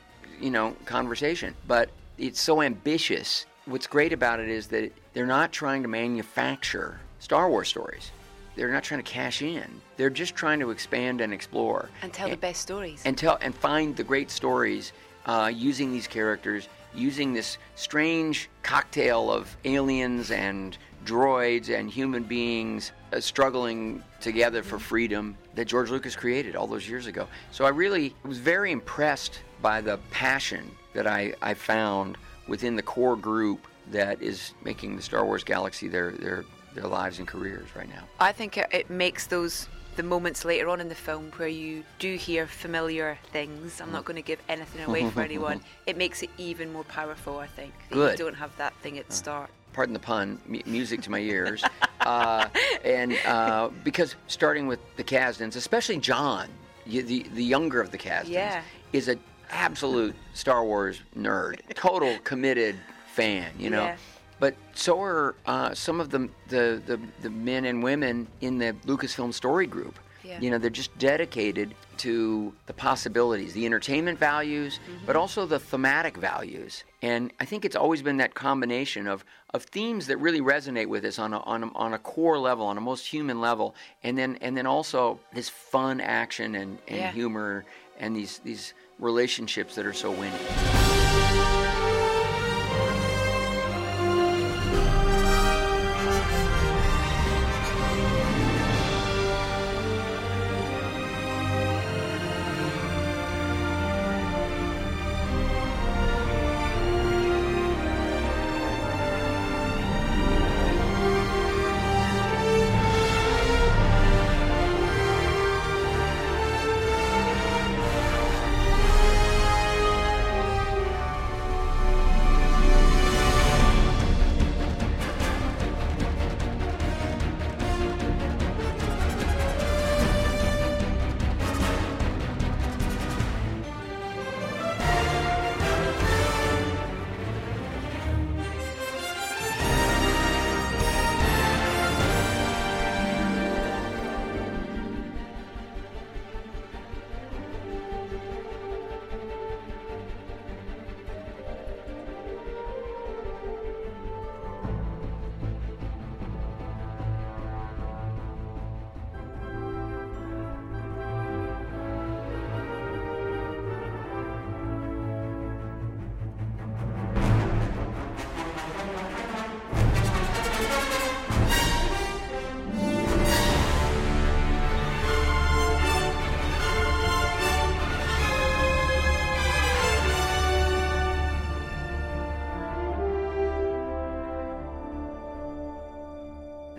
you 0.40 0.50
know, 0.50 0.76
conversation. 0.84 1.54
But 1.66 1.90
it's 2.16 2.40
so 2.40 2.62
ambitious. 2.62 3.46
What's 3.66 3.86
great 3.86 4.12
about 4.12 4.40
it 4.40 4.48
is 4.48 4.68
that 4.68 4.92
they're 5.12 5.26
not 5.26 5.52
trying 5.52 5.82
to 5.82 5.88
manufacture 5.88 7.00
Star 7.18 7.48
Wars 7.50 7.68
stories. 7.68 8.10
They're 8.56 8.72
not 8.72 8.82
trying 8.82 9.02
to 9.02 9.08
cash 9.10 9.40
in. 9.42 9.80
They're 9.96 10.10
just 10.10 10.34
trying 10.34 10.58
to 10.60 10.70
expand 10.70 11.20
and 11.20 11.32
explore 11.32 11.90
And 12.02 12.12
tell 12.12 12.28
the 12.28 12.36
best 12.36 12.60
stories. 12.62 13.02
and 13.04 13.16
tell 13.16 13.38
and 13.40 13.54
find 13.54 13.94
the 13.96 14.02
great 14.04 14.30
stories 14.30 14.92
uh, 15.26 15.50
using 15.54 15.92
these 15.92 16.06
characters, 16.08 16.68
using 16.94 17.34
this 17.34 17.58
strange 17.76 18.48
cocktail 18.62 19.30
of 19.30 19.56
aliens 19.64 20.30
and 20.30 20.76
droids 21.04 21.68
and 21.76 21.90
human 21.90 22.22
beings 22.22 22.92
uh, 23.12 23.20
struggling 23.20 24.02
together 24.20 24.62
for 24.62 24.78
freedom 24.78 25.36
that 25.54 25.66
George 25.66 25.90
Lucas 25.90 26.14
created 26.14 26.56
all 26.56 26.66
those 26.66 26.88
years 26.88 27.06
ago. 27.06 27.26
So 27.50 27.64
I 27.64 27.70
really 27.70 28.14
was 28.24 28.38
very 28.38 28.72
impressed 28.72 29.40
by 29.62 29.80
the 29.80 29.98
passion 30.10 30.70
that 30.94 31.06
I, 31.06 31.34
I 31.42 31.54
found 31.54 32.18
within 32.48 32.76
the 32.76 32.82
core 32.82 33.16
group 33.16 33.66
that 33.90 34.20
is 34.22 34.52
making 34.64 34.96
the 34.96 35.02
Star 35.02 35.24
Wars 35.24 35.44
galaxy 35.44 35.88
their 35.88 36.12
their 36.12 36.44
their 36.74 36.86
lives 36.86 37.18
and 37.18 37.26
careers 37.26 37.68
right 37.74 37.88
now. 37.88 38.04
I 38.20 38.32
think 38.32 38.56
it, 38.56 38.90
makes 38.90 39.26
those 39.26 39.68
the 39.96 40.02
moments 40.02 40.44
later 40.44 40.68
on 40.68 40.80
in 40.80 40.88
the 40.88 40.94
film 40.94 41.32
where 41.36 41.48
you 41.48 41.82
do 41.98 42.14
hear 42.16 42.46
familiar 42.46 43.18
things. 43.32 43.80
I'm 43.80 43.90
not 43.90 44.04
going 44.04 44.16
to 44.16 44.22
give 44.22 44.38
anything 44.48 44.84
away 44.84 45.08
for 45.10 45.22
anyone. 45.30 45.60
It 45.86 45.96
makes 45.96 46.22
it 46.22 46.30
even 46.38 46.72
more 46.72 46.84
powerful. 46.84 47.38
I 47.38 47.46
think. 47.46 47.72
Good. 47.90 48.18
You 48.18 48.24
don't 48.24 48.36
have 48.36 48.56
that 48.58 48.74
thing 48.76 48.98
at 48.98 49.08
the 49.08 49.14
start. 49.14 49.50
Pardon 49.72 49.92
the 49.92 50.00
pun, 50.00 50.40
mu- 50.46 50.60
music 50.66 51.02
to 51.02 51.10
my 51.10 51.18
ears. 51.20 51.62
uh, 52.00 52.48
and 52.84 53.12
uh, 53.26 53.70
because 53.84 54.14
starting 54.26 54.66
with 54.66 54.80
the 54.96 55.04
Kasdans, 55.04 55.56
especially 55.56 55.98
John, 55.98 56.48
y- 56.90 57.00
the 57.02 57.22
the 57.34 57.44
younger 57.44 57.80
of 57.80 57.90
the 57.90 57.98
Kasdans, 57.98 58.28
Yeah. 58.28 58.62
is 58.92 59.08
an 59.08 59.20
absolute 59.50 60.14
Star 60.34 60.64
Wars 60.64 61.00
nerd, 61.16 61.60
total 61.74 62.16
committed 62.24 62.76
fan. 63.12 63.52
You 63.58 63.70
know. 63.70 63.84
Yeah. 63.84 63.96
But 64.40 64.54
so 64.72 65.02
are 65.02 65.34
uh, 65.46 65.74
some 65.74 65.98
of 65.98 66.10
the, 66.10 66.28
the, 66.46 66.80
the, 66.86 67.00
the 67.22 67.30
men 67.30 67.64
and 67.64 67.82
women 67.82 68.28
in 68.40 68.58
the 68.58 68.72
Lucasfilm 68.86 69.34
story 69.34 69.66
group. 69.66 69.98
Yeah. 70.28 70.40
You 70.40 70.50
know, 70.50 70.58
they're 70.58 70.68
just 70.70 70.96
dedicated 70.98 71.74
to 71.98 72.52
the 72.66 72.74
possibilities, 72.74 73.54
the 73.54 73.64
entertainment 73.64 74.18
values, 74.18 74.78
mm-hmm. 74.78 75.06
but 75.06 75.16
also 75.16 75.46
the 75.46 75.58
thematic 75.58 76.18
values. 76.18 76.84
And 77.00 77.32
I 77.40 77.46
think 77.46 77.64
it's 77.64 77.76
always 77.76 78.02
been 78.02 78.18
that 78.18 78.34
combination 78.34 79.06
of, 79.08 79.24
of 79.54 79.62
themes 79.64 80.06
that 80.08 80.18
really 80.18 80.42
resonate 80.42 80.86
with 80.86 81.04
us 81.06 81.18
on 81.18 81.32
a, 81.32 81.40
on, 81.40 81.64
a, 81.64 81.72
on 81.74 81.94
a 81.94 81.98
core 81.98 82.38
level, 82.38 82.66
on 82.66 82.76
a 82.76 82.80
most 82.82 83.06
human 83.06 83.40
level, 83.40 83.74
and 84.02 84.18
then 84.18 84.36
and 84.42 84.54
then 84.56 84.66
also 84.66 85.18
this 85.32 85.48
fun 85.48 86.00
action 86.00 86.54
and, 86.54 86.78
and 86.86 86.98
Yeah. 86.98 87.12
humor 87.12 87.64
and 87.98 88.14
these 88.14 88.40
these 88.44 88.74
relationships 88.98 89.74
that 89.76 89.86
are 89.86 89.94
so 89.94 90.10
winning. 90.10 90.77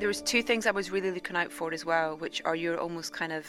Was 0.09 0.21
two 0.21 0.41
things 0.41 0.65
I 0.65 0.71
was 0.71 0.89
really 0.91 1.11
looking 1.11 1.35
out 1.35 1.51
for 1.51 1.71
as 1.73 1.85
well, 1.85 2.17
which 2.17 2.41
are 2.43 2.55
your 2.55 2.79
almost 2.79 3.13
kind 3.13 3.31
of, 3.31 3.45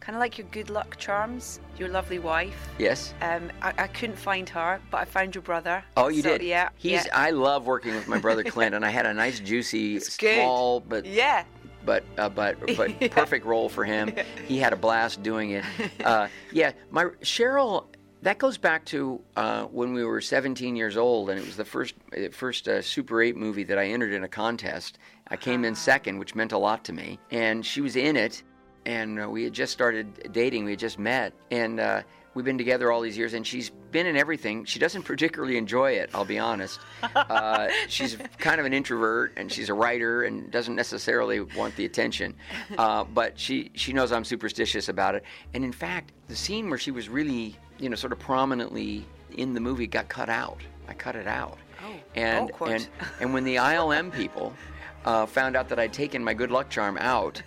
kind 0.00 0.14
of 0.14 0.20
like 0.20 0.38
your 0.38 0.46
good 0.52 0.70
luck 0.70 0.96
charms. 0.96 1.58
Your 1.76 1.88
lovely 1.88 2.20
wife. 2.20 2.68
Yes? 2.78 3.12
Um, 3.20 3.50
I, 3.60 3.74
I 3.76 3.86
couldn't 3.88 4.16
find 4.16 4.48
her, 4.50 4.80
but 4.92 4.98
I 4.98 5.04
found 5.06 5.34
your 5.34 5.42
brother. 5.42 5.82
Oh, 5.96 6.06
you 6.08 6.22
So, 6.22 6.30
did? 6.38 6.42
Yeah. 6.46 6.68
He's. 6.76 7.04
yeah. 7.06 7.12
I 7.12 7.30
love 7.30 7.66
working 7.66 7.94
with 7.96 8.06
my 8.06 8.18
brother 8.18 8.44
Clint, 8.54 8.74
and 8.76 8.84
I 8.84 8.90
had 8.90 9.06
a 9.06 9.12
nice, 9.12 9.40
juicy, 9.40 9.98
small 9.98 10.78
but 10.80 11.04
Yeah. 11.04 11.44
but 11.84 12.04
uh, 12.16 12.28
but 12.28 12.58
but 12.76 13.10
perfect 13.10 13.44
role 13.44 13.68
for 13.68 13.84
him. 13.84 14.14
He 14.46 14.58
had 14.58 14.72
a 14.72 14.76
blast 14.76 15.20
doing 15.22 15.50
it. 15.50 15.64
Uh, 16.04 16.28
yeah, 16.52 16.72
my 16.90 17.04
Cheryl. 17.22 17.86
That 18.24 18.38
goes 18.38 18.56
back 18.56 18.86
to 18.86 19.20
uh, 19.36 19.64
when 19.64 19.92
we 19.92 20.02
were 20.02 20.22
17 20.22 20.76
years 20.76 20.96
old, 20.96 21.28
and 21.28 21.38
it 21.38 21.44
was 21.44 21.58
the 21.58 21.64
first 21.66 21.94
uh, 22.16 22.30
first 22.32 22.66
uh, 22.66 22.80
Super 22.80 23.20
8 23.20 23.36
movie 23.36 23.64
that 23.64 23.78
I 23.78 23.88
entered 23.88 24.14
in 24.14 24.24
a 24.24 24.28
contest. 24.28 24.98
I 25.28 25.36
came 25.36 25.62
in 25.62 25.74
second, 25.74 26.18
which 26.18 26.34
meant 26.34 26.52
a 26.52 26.56
lot 26.56 26.84
to 26.86 26.94
me, 26.94 27.18
and 27.30 27.64
she 27.66 27.82
was 27.82 27.96
in 27.96 28.16
it. 28.16 28.42
And 28.86 29.20
uh, 29.20 29.28
we 29.28 29.44
had 29.44 29.52
just 29.52 29.74
started 29.74 30.32
dating. 30.32 30.64
We 30.64 30.70
had 30.70 30.80
just 30.80 30.98
met, 30.98 31.34
and 31.50 31.78
uh, 31.78 32.00
we've 32.32 32.46
been 32.46 32.56
together 32.56 32.90
all 32.90 33.02
these 33.02 33.16
years. 33.16 33.34
And 33.34 33.46
she's 33.46 33.68
been 33.90 34.06
in 34.06 34.16
everything. 34.16 34.64
She 34.64 34.78
doesn't 34.78 35.02
particularly 35.12 35.58
enjoy 35.58 35.92
it. 35.92 36.08
I'll 36.14 36.24
be 36.24 36.38
honest. 36.38 36.80
Uh, 37.02 37.68
she's 37.88 38.16
kind 38.38 38.58
of 38.58 38.64
an 38.64 38.72
introvert, 38.72 39.34
and 39.36 39.52
she's 39.52 39.68
a 39.68 39.74
writer, 39.74 40.22
and 40.22 40.50
doesn't 40.50 40.76
necessarily 40.76 41.40
want 41.40 41.76
the 41.76 41.84
attention. 41.84 42.34
Uh, 42.78 43.04
but 43.04 43.38
she 43.38 43.70
she 43.74 43.92
knows 43.92 44.12
I'm 44.12 44.24
superstitious 44.24 44.88
about 44.88 45.14
it. 45.14 45.24
And 45.52 45.62
in 45.62 45.72
fact, 45.72 46.12
the 46.28 46.36
scene 46.36 46.70
where 46.70 46.78
she 46.78 46.90
was 46.90 47.10
really, 47.10 47.56
you 47.78 47.88
know, 47.88 47.96
sort 47.96 48.12
of 48.12 48.18
prominently 48.18 49.04
in 49.36 49.54
the 49.54 49.60
movie 49.60 49.86
got 49.86 50.08
cut 50.08 50.28
out. 50.28 50.60
I 50.88 50.94
cut 50.94 51.16
it 51.16 51.26
out. 51.26 51.58
Oh, 51.84 51.94
and 52.14 52.50
awkward. 52.50 52.72
and 52.72 52.88
and 53.20 53.34
when 53.34 53.44
the 53.44 53.56
ILM 53.56 54.12
people 54.12 54.54
uh, 55.04 55.26
found 55.26 55.56
out 55.56 55.68
that 55.68 55.78
I'd 55.78 55.92
taken 55.92 56.22
my 56.24 56.34
good 56.34 56.50
luck 56.50 56.70
charm 56.70 56.96
out, 56.98 57.42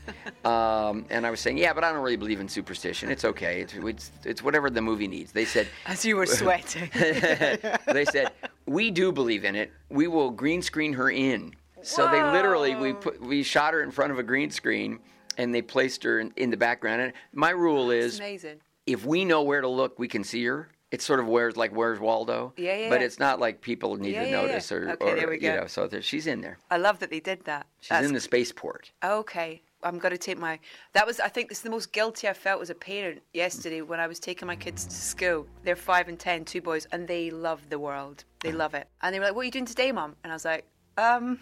um, 0.45 1.05
and 1.09 1.25
I 1.25 1.31
was 1.31 1.39
saying, 1.39 1.57
"Yeah, 1.57 1.73
but 1.73 1.83
I 1.83 1.91
don't 1.91 2.03
really 2.03 2.17
believe 2.17 2.39
in 2.39 2.47
superstition. 2.47 3.09
It's 3.09 3.25
okay. 3.25 3.61
It's 3.61 3.73
it's, 3.73 4.11
it's 4.23 4.43
whatever 4.43 4.69
the 4.69 4.81
movie 4.81 5.07
needs." 5.07 5.31
They 5.31 5.45
said, 5.45 5.67
As 5.85 6.05
you 6.05 6.15
were 6.15 6.25
sweating. 6.25 6.89
they 6.93 8.05
said, 8.05 8.31
"We 8.65 8.91
do 8.91 9.11
believe 9.11 9.45
in 9.45 9.55
it. 9.55 9.71
We 9.89 10.07
will 10.07 10.29
green 10.31 10.61
screen 10.61 10.93
her 10.93 11.09
in." 11.09 11.55
So 11.81 12.09
they 12.11 12.21
literally 12.21 12.75
we 12.75 12.93
put 12.93 13.21
we 13.21 13.43
shot 13.43 13.73
her 13.73 13.81
in 13.81 13.91
front 13.91 14.11
of 14.11 14.19
a 14.19 14.23
green 14.23 14.51
screen, 14.51 14.99
and 15.37 15.53
they 15.53 15.61
placed 15.61 16.03
her 16.03 16.19
in, 16.19 16.33
in 16.35 16.49
the 16.49 16.57
background. 16.57 17.01
And 17.01 17.13
my 17.33 17.51
rule 17.51 17.91
it's 17.91 18.15
is, 18.15 18.19
amazing. 18.19 18.59
If 18.87 19.05
we 19.05 19.25
know 19.25 19.43
where 19.43 19.61
to 19.61 19.67
look, 19.67 19.99
we 19.99 20.07
can 20.07 20.23
see 20.23 20.43
her. 20.45 20.69
It's 20.89 21.03
sort 21.03 21.19
of 21.19 21.27
where's 21.27 21.57
like 21.57 21.71
where's 21.75 21.99
Waldo. 21.99 22.53
Yeah, 22.55 22.77
yeah, 22.77 22.89
But 22.89 23.01
yeah. 23.01 23.05
it's 23.07 23.19
not 23.19 23.39
like 23.41 23.59
people 23.61 23.97
need 23.97 24.13
to 24.13 24.31
notice 24.31 24.71
or, 24.71 24.91
Okay, 24.91 25.05
or 25.05 25.15
there 25.15 25.29
we 25.29 25.41
you 25.41 25.51
know. 25.51 25.67
So 25.67 25.85
there, 25.85 26.01
she's 26.01 26.27
in 26.27 26.39
there. 26.39 26.57
I 26.71 26.77
love 26.77 26.99
that 26.99 27.09
they 27.09 27.19
did 27.19 27.43
that. 27.43 27.67
She's 27.81 27.89
That's 27.89 28.07
in 28.07 28.13
the 28.13 28.21
spaceport. 28.21 28.91
Okay. 29.03 29.61
I'm 29.83 29.99
going 29.99 30.11
to 30.11 30.17
take 30.17 30.39
my. 30.39 30.59
That 30.93 31.05
was, 31.05 31.19
I 31.19 31.27
think, 31.27 31.49
this 31.49 31.59
is 31.59 31.63
the 31.63 31.69
most 31.69 31.91
guilty 31.91 32.27
I 32.27 32.33
felt 32.33 32.61
as 32.63 32.71
a 32.71 32.75
parent 32.75 33.21
yesterday 33.33 33.81
when 33.81 33.99
I 33.99 34.07
was 34.07 34.19
taking 34.19 34.47
my 34.47 34.55
kids 34.55 34.85
to 34.85 34.95
school. 34.95 35.45
They're 35.63 35.75
five 35.75 36.07
and 36.07 36.17
ten, 36.17 36.45
two 36.45 36.61
boys, 36.61 36.87
and 36.91 37.07
they 37.07 37.29
love 37.29 37.69
the 37.69 37.77
world. 37.77 38.23
They 38.39 38.51
love 38.51 38.73
it. 38.73 38.87
And 39.03 39.13
they 39.13 39.19
were 39.19 39.25
like, 39.25 39.35
What 39.35 39.41
are 39.41 39.45
you 39.45 39.51
doing 39.51 39.65
today, 39.67 39.91
Mum? 39.91 40.15
And 40.23 40.31
I 40.33 40.35
was 40.35 40.45
like, 40.45 40.65
Um, 40.97 41.39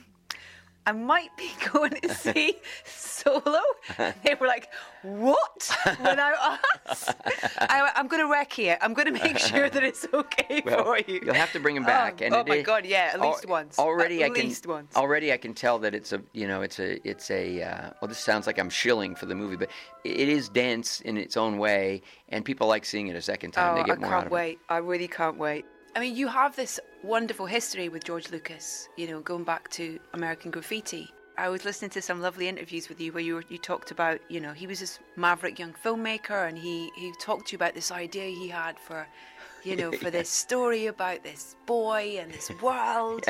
I 0.88 0.92
might 0.92 1.36
be 1.36 1.50
going 1.74 1.92
to 2.02 2.14
see 2.14 2.56
Solo. 2.86 3.60
They 4.24 4.36
were 4.40 4.48
like, 4.48 4.70
What? 5.02 5.76
Without 6.00 6.60
us? 6.86 7.10
I, 7.60 7.92
I'm 7.96 8.08
going 8.08 8.22
to 8.22 8.30
wreck 8.32 8.52
here. 8.54 8.78
I'm 8.82 8.94
going 8.94 9.06
to 9.14 9.24
make 9.24 9.38
sure 9.40 9.70
that 9.70 9.84
it's 9.84 10.06
okay 10.14 10.62
Well, 10.66 10.84
for 10.84 10.98
you. 11.00 11.22
You'll 11.24 11.34
have 11.34 11.52
to 11.54 11.60
bring 11.60 11.76
him 11.76 11.84
back. 11.86 12.20
Oh, 12.22 12.26
and 12.26 12.36
oh 12.36 12.40
it 12.42 12.48
my 12.48 12.56
is- 12.58 12.66
God, 12.66 12.86
yeah, 12.86 13.12
at 13.14 13.20
al- 13.20 13.32
least 13.32 13.48
once. 13.48 13.80
Already, 13.80 14.22
At 14.24 14.32
I 14.32 14.34
can. 14.36 14.54
once. 14.68 14.96
Already, 14.96 15.32
I 15.34 15.38
can 15.38 15.54
tell 15.54 15.80
that 15.80 15.94
it's 15.96 16.12
a. 16.14 16.22
You 16.34 16.48
know, 16.48 16.62
it's 16.62 16.80
a. 16.80 17.08
It's 17.08 17.32
a. 17.32 17.64
Uh, 17.64 17.90
well, 18.02 18.10
this 18.10 18.20
sounds 18.20 18.46
like 18.48 18.60
I'm 18.60 18.70
shilling 18.70 19.16
for 19.16 19.26
the 19.26 19.36
movie, 19.36 19.56
but 19.56 19.70
it 20.04 20.30
is 20.30 20.50
dense 20.50 21.02
in 21.02 21.18
its 21.18 21.36
own 21.38 21.58
way, 21.58 22.02
and 22.30 22.44
people 22.46 22.68
like 22.68 22.86
seeing 22.86 23.08
it 23.08 23.16
a 23.16 23.22
second 23.22 23.52
time. 23.52 23.74
Oh, 23.74 23.78
they 23.82 23.84
get 23.84 23.98
I 23.98 24.02
more 24.02 24.06
out 24.08 24.12
can't 24.12 24.26
of 24.28 24.32
it. 24.32 24.36
wait. 24.36 24.60
I 24.70 24.78
really 24.78 25.08
can't 25.08 25.38
wait. 25.38 25.66
I 25.96 26.02
mean, 26.02 26.14
you 26.14 26.28
have 26.28 26.58
this 26.58 26.78
wonderful 27.04 27.46
history 27.46 27.88
with 27.88 28.04
George 28.04 28.30
Lucas, 28.30 28.90
you 28.98 29.08
know, 29.08 29.22
going 29.22 29.46
back 29.46 29.70
to 29.72 29.98
American 30.14 30.52
Graffiti. 30.52 31.10
I 31.38 31.48
was 31.48 31.64
listening 31.64 31.90
to 31.92 32.02
some 32.02 32.20
lovely 32.20 32.50
interviews 32.50 32.90
with 32.90 33.00
you 33.00 33.14
where 33.14 33.24
you 33.24 33.36
were, 33.36 33.46
you 33.48 33.58
talked 33.58 33.92
about, 33.92 34.20
you 34.28 34.42
know, 34.42 34.52
he 34.52 34.68
was 34.68 34.82
this 34.82 35.00
maverick 35.16 35.58
young 35.58 35.72
filmmaker 35.72 36.50
and 36.50 36.58
he, 36.58 36.92
he 36.98 37.14
talked 37.22 37.48
to 37.48 37.54
you 37.54 37.56
about 37.56 37.76
this 37.76 37.94
idea 37.94 38.26
he 38.26 38.50
had 38.50 38.78
for, 38.78 39.08
you 39.66 39.76
know, 39.76 39.92
for 39.92 40.10
this 40.18 40.30
story 40.30 40.86
about 40.88 41.24
this 41.24 41.56
boy 41.66 42.18
and 42.20 42.32
this 42.32 42.52
world. 42.62 43.26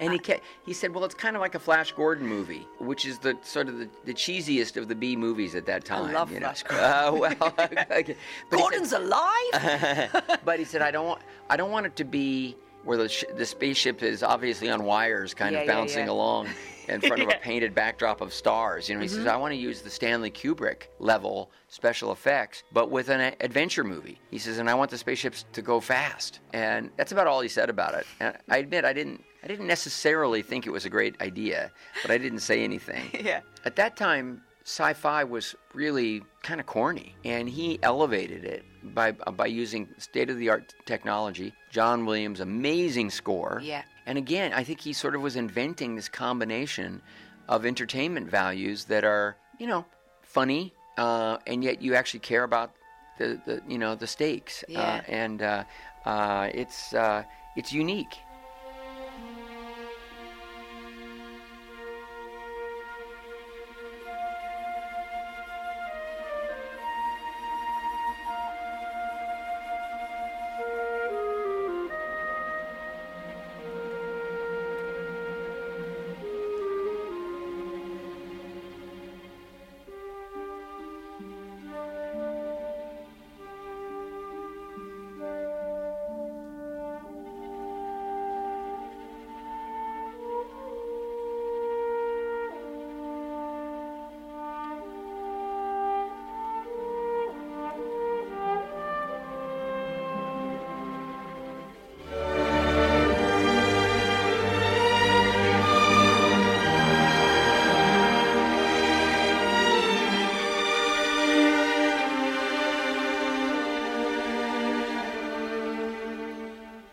And 0.00 0.12
he 0.12 0.18
kept, 0.18 0.44
he 0.64 0.72
said, 0.72 0.94
well, 0.94 1.04
it's 1.04 1.14
kind 1.14 1.36
of 1.36 1.42
like 1.42 1.54
a 1.54 1.58
Flash 1.58 1.92
Gordon 1.92 2.26
movie, 2.26 2.66
which 2.78 3.04
is 3.04 3.18
the 3.18 3.36
sort 3.42 3.68
of 3.68 3.78
the, 3.78 3.88
the 4.04 4.14
cheesiest 4.14 4.76
of 4.76 4.88
the 4.88 4.94
B 4.94 5.16
movies 5.16 5.54
at 5.54 5.66
that 5.66 5.84
time. 5.84 6.06
I 6.06 6.12
love 6.12 6.30
you 6.32 6.40
know? 6.40 6.52
Flash 6.52 6.64
Uh, 6.70 7.12
well, 7.14 7.54
okay. 7.58 8.02
He 8.06 8.14
said- 8.14 8.16
Gordon's 8.50 8.92
alive? 8.92 10.22
but 10.44 10.58
he 10.58 10.64
said, 10.64 10.82
I 10.82 10.90
don't 10.90 11.06
want, 11.06 11.22
I 11.50 11.56
don't 11.56 11.70
want 11.70 11.86
it 11.86 11.96
to 11.96 12.04
be 12.04 12.56
where 12.84 12.98
the, 12.98 13.08
sh- 13.08 13.24
the 13.36 13.46
spaceship 13.46 14.02
is 14.02 14.22
obviously 14.22 14.68
on 14.70 14.82
wires, 14.84 15.34
kind 15.34 15.52
Yeah, 15.54 15.60
of 15.60 15.66
yeah, 15.66 15.72
bouncing 15.72 16.06
yeah. 16.06 16.12
along 16.12 16.48
in 16.94 17.00
front 17.08 17.22
of 17.22 17.28
Yeah. 17.28 17.36
a 17.36 17.40
painted 17.40 17.74
backdrop 17.74 18.20
of 18.20 18.32
stars. 18.32 18.88
You 18.88 18.94
know, 18.94 19.00
he 19.00 19.06
Mm-hmm. 19.08 19.16
says, 19.18 19.26
I 19.26 19.36
want 19.36 19.52
to 19.52 19.58
use 19.58 19.82
the 19.82 19.90
Stanley 19.90 20.30
Kubrick 20.30 20.84
level 20.98 21.50
special 21.68 22.12
effects, 22.12 22.62
but 22.72 22.90
with 22.90 23.08
an 23.08 23.20
a- 23.20 23.36
adventure 23.40 23.84
movie. 23.84 24.20
He 24.30 24.38
says, 24.38 24.58
and 24.58 24.68
I 24.70 24.74
want 24.74 24.90
the 24.90 24.98
spaceships 24.98 25.44
to 25.52 25.62
go 25.62 25.80
fast. 25.80 26.40
And 26.52 26.90
that's 26.96 27.12
about 27.12 27.26
all 27.26 27.40
he 27.40 27.48
said 27.48 27.70
about 27.70 27.94
it. 27.94 28.06
And 28.20 28.36
I 28.48 28.58
admit, 28.58 28.84
I 28.84 28.92
didn't, 28.92 29.24
I 29.42 29.46
didn't 29.48 29.66
necessarily 29.66 30.42
think 30.42 30.66
it 30.66 30.70
was 30.70 30.84
a 30.84 30.90
great 30.90 31.20
idea, 31.20 31.70
but 32.02 32.10
I 32.10 32.18
didn't 32.18 32.40
say 32.40 32.62
anything. 32.62 33.10
yeah. 33.24 33.40
At 33.64 33.76
that 33.76 33.96
time, 33.96 34.42
sci-fi 34.64 35.24
was 35.24 35.56
really 35.74 36.22
kind 36.44 36.60
of 36.60 36.66
corny, 36.66 37.16
and 37.24 37.48
he 37.48 37.80
elevated 37.82 38.44
it 38.44 38.64
by 38.94 39.10
by 39.12 39.46
using 39.46 39.88
state-of-the-art 39.98 40.74
technology. 40.86 41.52
John 41.70 42.06
Williams' 42.06 42.38
amazing 42.40 43.10
score. 43.10 43.60
Yeah. 43.64 43.82
And 44.06 44.18
again, 44.18 44.52
I 44.52 44.64
think 44.64 44.80
he 44.80 44.92
sort 44.92 45.14
of 45.14 45.22
was 45.22 45.36
inventing 45.36 45.94
this 45.96 46.08
combination 46.08 47.02
of 47.48 47.64
entertainment 47.64 48.28
values 48.30 48.84
that 48.86 49.04
are, 49.04 49.36
you 49.58 49.66
know, 49.66 49.84
funny, 50.22 50.72
uh, 50.98 51.38
and 51.46 51.62
yet 51.62 51.82
you 51.82 51.94
actually 51.94 52.20
care 52.20 52.44
about 52.44 52.72
the, 53.18 53.40
the 53.46 53.62
you 53.68 53.78
know, 53.78 53.94
the 53.94 54.06
stakes. 54.06 54.64
Yeah. 54.68 54.80
Uh, 54.80 55.00
and 55.08 55.42
uh, 55.42 55.64
uh, 56.04 56.48
it's 56.52 56.94
uh, 56.94 57.24
it's 57.56 57.72
unique. 57.72 58.18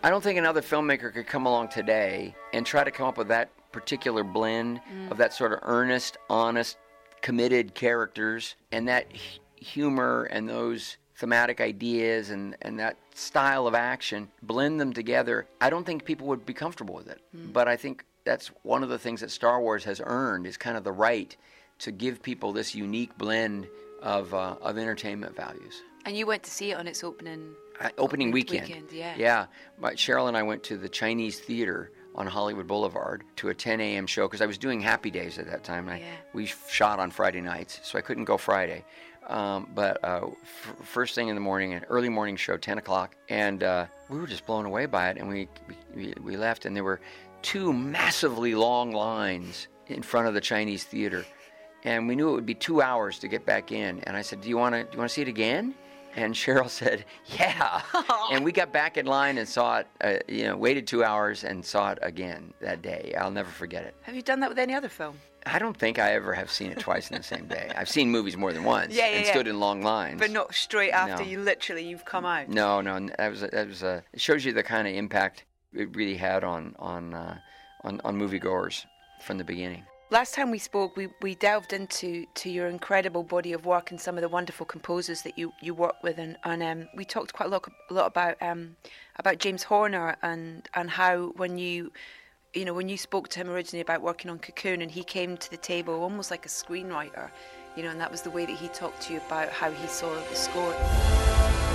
I 0.02 0.10
don't 0.10 0.22
think 0.24 0.38
another 0.40 0.62
filmmaker 0.62 1.14
could 1.14 1.28
come 1.28 1.46
along 1.46 1.70
today 1.70 2.34
and 2.54 2.66
try 2.66 2.84
to 2.84 2.92
come 2.92 3.08
up 3.08 3.18
with 3.18 3.28
that 3.28 3.50
particular 3.72 4.24
blend 4.24 4.80
of 5.12 5.18
that 5.18 5.34
sort 5.34 5.52
of 5.52 5.60
earnest, 5.64 6.18
honest, 6.30 6.78
committed 7.22 7.74
characters 7.76 8.56
and 8.72 8.88
that 8.88 9.08
h- 9.14 9.42
humor 9.58 10.24
and 10.32 10.48
those 10.48 10.96
thematic 11.16 11.60
ideas 11.60 12.30
and, 12.30 12.56
and 12.62 12.80
that 12.80 12.96
style 13.14 13.68
of 13.68 13.76
action, 13.76 14.30
blend 14.42 14.80
them 14.80 14.94
together. 14.94 15.46
I 15.60 15.70
don't 15.70 15.86
think 15.86 16.06
people 16.06 16.28
would 16.28 16.46
be 16.46 16.54
comfortable 16.54 16.96
with 16.96 17.10
it. 17.10 17.20
But 17.34 17.68
I 17.68 17.76
think 17.76 18.06
that's 18.24 18.48
one 18.64 18.84
of 18.84 18.90
the 18.90 18.98
things 18.98 19.20
that 19.20 19.32
Star 19.32 19.60
Wars 19.60 19.84
has 19.84 20.02
earned 20.04 20.48
is 20.48 20.56
kind 20.56 20.78
of 20.78 20.86
the 20.86 20.94
right 20.94 21.36
to 21.80 21.92
give 21.92 22.24
people 22.24 22.54
this 22.54 22.74
unique 22.74 23.18
blend 23.18 23.68
of, 24.02 24.34
uh, 24.34 24.56
of 24.62 24.78
entertainment 24.78 25.36
values. 25.36 25.82
And 26.06 26.16
you 26.16 26.26
went 26.26 26.44
to 26.44 26.52
see 26.52 26.72
it 26.72 26.76
on 26.76 26.88
its 26.88 27.04
opening. 27.04 27.54
Uh, 27.80 27.90
opening 27.98 28.32
weekend. 28.32 28.68
weekend, 28.68 28.92
yeah. 28.92 29.16
Yeah. 29.18 29.46
My, 29.80 29.94
Cheryl 29.94 30.28
and 30.28 30.36
I 30.36 30.44
went 30.44 30.64
to 30.64 30.78
the 30.78 30.90
Chinese 30.90 31.40
Theater 31.40 31.92
on 32.16 32.28
Hollywood 32.28 32.68
Boulevard 32.68 33.24
to 33.38 33.50
a 33.50 33.54
10 33.54 33.80
a.m. 33.80 34.06
show 34.06 34.28
because 34.28 34.42
I 34.42 34.46
was 34.46 34.58
doing 34.58 34.82
Happy 34.82 35.10
Days 35.10 35.38
at 35.38 35.46
that 35.48 35.64
time. 35.64 35.88
And 35.88 35.96
I, 35.96 36.00
Yeah. 36.00 36.06
We 36.34 36.46
shot 36.68 37.00
on 37.00 37.12
Friday 37.12 37.40
nights, 37.40 37.80
so 37.84 37.98
I 37.98 38.02
couldn't 38.02 38.26
go 38.26 38.38
Friday. 38.38 38.84
Um, 39.28 39.70
but 39.74 40.04
uh, 40.04 40.28
f- 40.28 40.76
first 40.84 41.14
thing 41.16 41.28
in 41.30 41.36
the 41.36 41.42
morning, 41.42 41.74
an 41.74 41.86
early 41.88 42.10
morning 42.10 42.36
show, 42.36 42.58
10 42.58 42.80
o'clock, 42.80 43.16
and 43.30 43.64
uh, 43.64 43.86
we 44.10 44.18
were 44.20 44.28
just 44.28 44.46
blown 44.46 44.66
away 44.66 44.86
by 44.88 45.10
it. 45.10 45.18
And 45.18 45.30
we, 45.30 45.48
we 45.96 46.14
we 46.22 46.36
left, 46.36 46.66
and 46.66 46.76
there 46.76 46.84
were 46.84 47.00
two 47.44 47.72
massively 47.72 48.56
long 48.56 48.92
lines 48.92 49.68
in 49.88 50.02
front 50.02 50.28
of 50.28 50.34
the 50.34 50.42
Chinese 50.42 50.84
Theater, 50.84 51.26
and 51.84 52.08
we 52.08 52.16
knew 52.16 52.30
it 52.30 52.34
would 52.34 52.46
be 52.48 52.56
two 52.56 52.82
hours 52.82 53.20
to 53.20 53.28
get 53.28 53.46
back 53.46 53.72
in. 53.72 54.00
And 54.02 54.18
I 54.18 54.24
said, 54.24 54.42
"Do 54.42 54.50
you 54.50 54.58
want 54.58 54.74
to 54.74 54.84
do 54.84 54.90
you 54.94 54.98
want 54.98 55.10
to 55.10 55.14
see 55.14 55.22
it 55.22 55.28
again?" 55.28 55.76
And 56.16 56.34
Cheryl 56.34 56.70
said, 56.70 57.06
"Yeah." 57.38 57.82
and 58.32 58.44
we 58.44 58.52
got 58.52 58.72
back 58.74 58.98
in 58.98 59.06
line 59.06 59.38
and 59.38 59.48
saw 59.48 59.80
it. 59.80 59.88
Uh, 60.02 60.14
you 60.28 60.44
know, 60.46 60.58
waited 60.58 60.88
two 60.88 61.04
hours 61.04 61.44
and 61.44 61.64
saw 61.64 61.92
it 61.92 62.00
again 62.02 62.54
that 62.62 62.82
day. 62.82 63.14
I'll 63.18 63.32
never 63.32 63.50
forget 63.52 63.84
it. 63.84 63.96
Have 64.02 64.16
you 64.16 64.22
done 64.22 64.40
that 64.42 64.50
with 64.50 64.60
any 64.60 64.74
other 64.74 64.90
film? 64.90 65.18
I 65.46 65.58
don't 65.60 65.78
think 65.78 66.00
I 66.00 66.14
ever 66.14 66.34
have 66.34 66.52
seen 66.52 66.72
it 66.72 66.80
twice 66.80 67.10
in 67.10 67.18
the 67.18 67.24
same 67.24 67.48
day. 67.48 67.72
I've 67.76 67.88
seen 67.90 68.10
movies 68.12 68.36
more 68.36 68.52
than 68.52 68.64
once 68.66 68.94
Yeah, 68.94 69.08
yeah, 69.08 69.18
and 69.18 69.26
yeah. 69.26 69.32
stood 69.32 69.48
in 69.48 69.60
long 69.60 69.82
lines. 69.82 70.20
But 70.20 70.32
not 70.32 70.54
straight 70.54 70.92
after 70.92 71.24
No. 71.24 71.30
you 71.30 71.40
literally 71.40 71.88
you've 71.88 72.04
come 72.06 72.26
out. 72.26 72.50
No, 72.50 72.82
no, 72.82 73.00
that 73.18 73.30
was 73.30 73.44
a, 73.44 73.48
that 73.48 73.68
was 73.68 73.82
a. 73.84 74.04
It 74.14 74.20
shows 74.20 74.44
you 74.44 74.52
the 74.52 74.64
kind 74.64 74.88
of 74.88 74.94
impact 74.94 75.46
it 75.74 75.96
really 75.96 76.18
had 76.18 76.44
on 76.44 76.76
on 76.80 77.14
uh, 77.14 77.38
on 77.84 78.02
on 78.04 78.18
moviegoers 78.20 78.86
from 79.22 79.38
the 79.38 79.44
beginning. 79.44 79.84
Last 80.12 80.34
time 80.34 80.50
we 80.50 80.58
spoke, 80.58 80.98
we, 80.98 81.10
we 81.22 81.36
delved 81.36 81.72
into 81.72 82.26
to 82.34 82.50
your 82.50 82.68
incredible 82.68 83.22
body 83.22 83.54
of 83.54 83.68
work 83.68 83.92
and 83.92 84.02
some 84.02 84.18
of 84.18 84.22
the 84.22 84.28
wonderful 84.28 84.66
composers 84.66 85.22
that 85.22 85.38
you, 85.38 85.54
you 85.62 85.76
work 85.76 86.02
with, 86.02 86.18
and, 86.18 86.36
and 86.44 86.64
um, 86.64 86.90
we 86.96 87.06
talked 87.06 87.32
quite 87.32 87.46
a 87.46 87.50
lot, 87.50 87.72
a 87.92 87.94
lot 87.94 88.08
about 88.08 88.36
um, 88.42 88.76
about 89.18 89.38
James 89.38 89.62
Horner 89.62 90.18
and 90.24 90.68
and 90.74 90.90
how 90.90 91.28
when 91.36 91.60
you 91.60 91.92
you 92.56 92.66
know, 92.66 92.74
when 92.74 92.90
you 92.90 92.98
spoke 92.98 93.28
to 93.30 93.40
him 93.40 93.52
originally 93.52 93.82
about 93.82 94.02
working 94.02 94.32
on 94.32 94.40
Cocoon 94.40 94.82
and 94.82 94.90
he 94.90 95.04
came 95.04 95.38
to 95.38 95.52
the 95.52 95.58
table 95.58 96.02
almost 96.02 96.32
like 96.32 96.44
a 96.48 96.50
screenwriter, 96.50 97.30
you 97.76 97.84
know, 97.84 97.92
and 97.92 98.02
that 98.02 98.10
was 98.10 98.24
the 98.24 98.32
way 98.32 98.48
that 98.48 98.58
he 98.58 98.68
talked 98.70 99.04
to 99.04 99.14
you 99.14 99.22
about 99.28 99.50
how 99.50 99.70
he 99.70 99.88
saw 99.88 100.12
the 100.32 100.36
score. 100.36 101.69